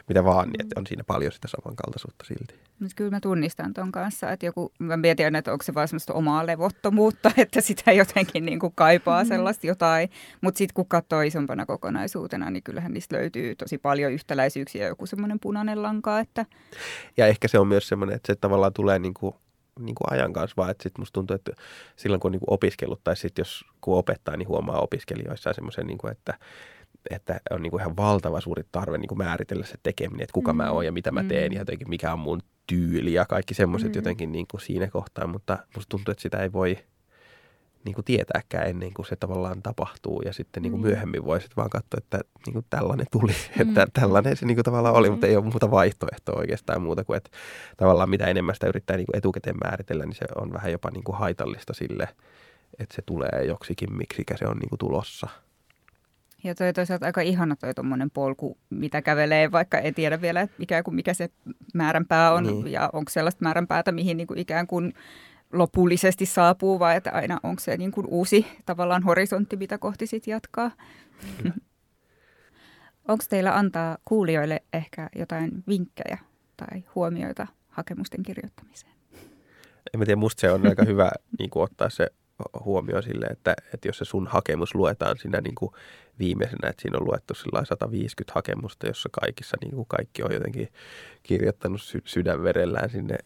[0.08, 2.54] mitä vaan, niin että on siinä paljon sitä samankaltaisuutta silti.
[2.80, 6.14] Mutta kyllä mä tunnistan ton kanssa, että joku, mä mietin, että onko se vaan semmoista
[6.14, 9.28] omaa levottomuutta, että sitä jotenkin niin kuin kaipaa mm.
[9.28, 10.10] sellaista jotain,
[10.40, 15.40] mutta sitten kun katsoo isompana kokonaisuutena, niin kyllähän niistä löytyy tosi paljon yhtäläisyyksiä, joku semmoinen
[15.40, 16.46] punainen lanka, että...
[17.16, 19.34] Ja ehkä se on myös semmoinen, että se tavallaan tulee niin kuin
[19.80, 21.52] niin kuin ajan kanssa, vaan että sitten musta tuntuu, että
[21.96, 25.86] silloin kun on niin kuin opiskellut tai sitten jos kun opettaa, niin huomaa opiskelijoissa semmoisen,
[25.86, 26.38] niin kuin, että,
[27.10, 30.52] että on niin kuin ihan valtava suuri tarve niin kuin määritellä se tekeminen, että kuka
[30.52, 30.56] mm.
[30.56, 31.54] mä oon ja mitä mä teen mm.
[31.54, 33.98] ja jotenkin mikä on mun tyyli ja kaikki semmoiset mm.
[33.98, 36.78] jotenkin niin kuin siinä kohtaa, mutta musta tuntuu, että sitä ei voi–
[37.84, 40.22] niin kuin tietääkään ennen kuin se tavallaan tapahtuu.
[40.24, 40.86] Ja sitten niin kuin mm.
[40.86, 43.62] myöhemmin voi sitten vaan katsoa, että niin kuin tällainen tuli, mm.
[43.62, 45.12] että tällainen se niin kuin tavallaan oli, mm.
[45.12, 47.30] mutta ei ole muuta vaihtoehtoa oikeastaan muuta kuin, että
[47.76, 51.04] tavallaan mitä enemmän sitä yrittää niin kuin etukäteen määritellä, niin se on vähän jopa niin
[51.04, 52.08] kuin haitallista sille,
[52.78, 55.28] että se tulee joksikin, miksikä se on niin kuin tulossa.
[56.44, 60.84] Ja toi toisaalta aika ihana toi tuommoinen polku, mitä kävelee, vaikka ei tiedä vielä ikään
[60.84, 61.30] kuin mikä se
[61.74, 62.72] määränpää on niin.
[62.72, 64.94] ja onko sellaista määränpäätä, mihin niin kuin ikään kuin
[65.52, 70.32] lopullisesti saapuu vai että aina onko se niin kuin uusi tavallaan horisontti, mitä kohti sitten
[70.32, 70.70] jatkaa.
[73.08, 76.18] onko teillä antaa kuulijoille ehkä jotain vinkkejä
[76.56, 78.92] tai huomioita hakemusten kirjoittamiseen?
[79.94, 82.06] En tiedä, musta se on aika hyvä niin kuin ottaa se
[82.64, 85.72] huomioon sille, että, että jos se sun hakemus luetaan siinä niin kuin
[86.20, 90.68] viimeisenä, että siinä on luettu 150 hakemusta, jossa kaikissa niin kuin kaikki on jotenkin
[91.22, 93.16] kirjoittanut sy- sydänverellään sinne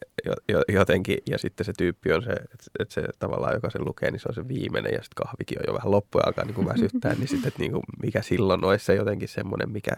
[0.68, 4.20] jotenkin, ja sitten se tyyppi on se, että, että se tavallaan, joka sen lukee, niin
[4.20, 6.68] se on se viimeinen, ja sitten kahvikin on jo vähän loppu ja alkaa niin kuin
[6.68, 9.92] väsyttää, niin sitten, että niin kuin mikä silloin olisi se jotenkin semmoinen, mikä,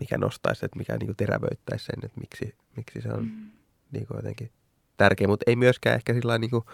[0.00, 3.50] mikä nostaisi, että mikä niin kuin terävöittäisi sen, että miksi, miksi se on mm.
[3.92, 4.50] niin kuin jotenkin
[4.96, 6.64] tärkeä, mutta ei myöskään ehkä sillä niin kuin,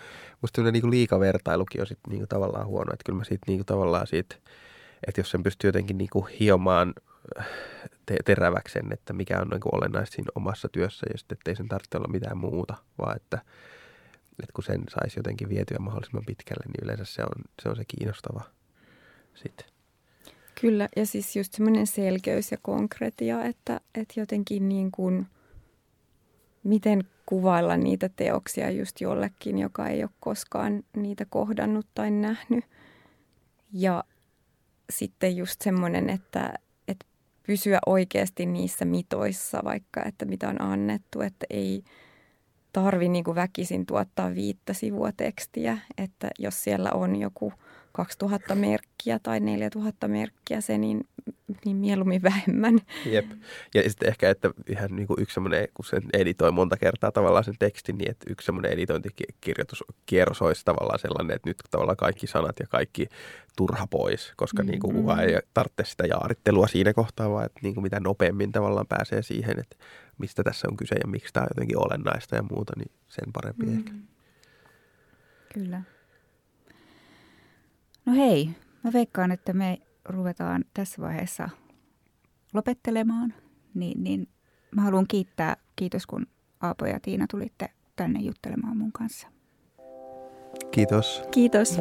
[0.43, 3.59] musta niin kuin liikavertailukin on sitten niin kuin tavallaan huono, että kyllä mä siitä niin
[3.59, 4.37] kuin tavallaan siitä,
[5.09, 6.95] että jos sen pystyy jotenkin niin kuin hiomaan
[8.07, 11.69] te- teräväksen, että mikä on niin kuin olennaista siinä omassa työssä ja sitten ettei sen
[11.69, 13.39] tarvitse olla mitään muuta, vaan että,
[14.43, 17.85] että kun sen saisi jotenkin vietyä mahdollisimman pitkälle, niin yleensä se on se, on se
[17.89, 18.41] kiinnostava
[19.35, 19.67] sitten.
[20.61, 25.27] Kyllä, ja siis just semmoinen selkeys ja konkretia, että, että jotenkin niin kuin,
[26.65, 32.65] miten kuvailla niitä teoksia just jollekin, joka ei ole koskaan niitä kohdannut tai nähnyt.
[33.73, 34.05] Ja
[34.91, 36.55] sitten just semmoinen, että,
[36.89, 37.07] että
[37.47, 41.83] pysyä oikeasti niissä mitoissa vaikka, että mitä on annettu, että ei
[42.73, 47.53] tarvi niin kuin väkisin tuottaa viittä sivua tekstiä, että jos siellä on joku
[47.97, 51.05] 2000 merkkiä tai 4000 merkkiä se, niin
[51.65, 52.79] niin mieluummin vähemmän.
[53.07, 53.27] Jep.
[53.75, 57.45] Ja sitten ehkä, että ihan niin kuin yksi semmoinen, kun sen editoi monta kertaa tavallaan
[57.45, 62.57] sen tekstin, niin että yksi semmoinen editointikierroskierros olisi tavallaan sellainen, että nyt tavallaan kaikki sanat
[62.61, 63.09] ja kaikki
[63.57, 64.71] turha pois, koska mm-hmm.
[64.71, 68.53] niin kuin kuva ei tarvitse sitä jaarittelua siinä kohtaa, vaan että niin kuin mitä nopeammin
[68.53, 69.77] tavallaan pääsee siihen, että
[70.19, 73.67] mistä tässä on kyse ja miksi tämä on jotenkin olennaista ja muuta, niin sen parempi
[73.67, 73.79] mm-hmm.
[73.79, 73.93] ehkä.
[75.55, 75.83] Kyllä.
[78.07, 78.51] No hei,
[78.85, 81.49] mä veikkaan, että me ruvetaan tässä vaiheessa
[82.55, 83.35] lopettelemaan,
[83.75, 84.29] niin, niin
[84.71, 86.27] mä haluan kiittää, kiitos kun
[86.61, 89.29] Aapo ja Tiina tulitte tänne juttelemaan mun kanssa.
[90.71, 91.23] Kiitos.
[91.31, 91.79] Kiitos.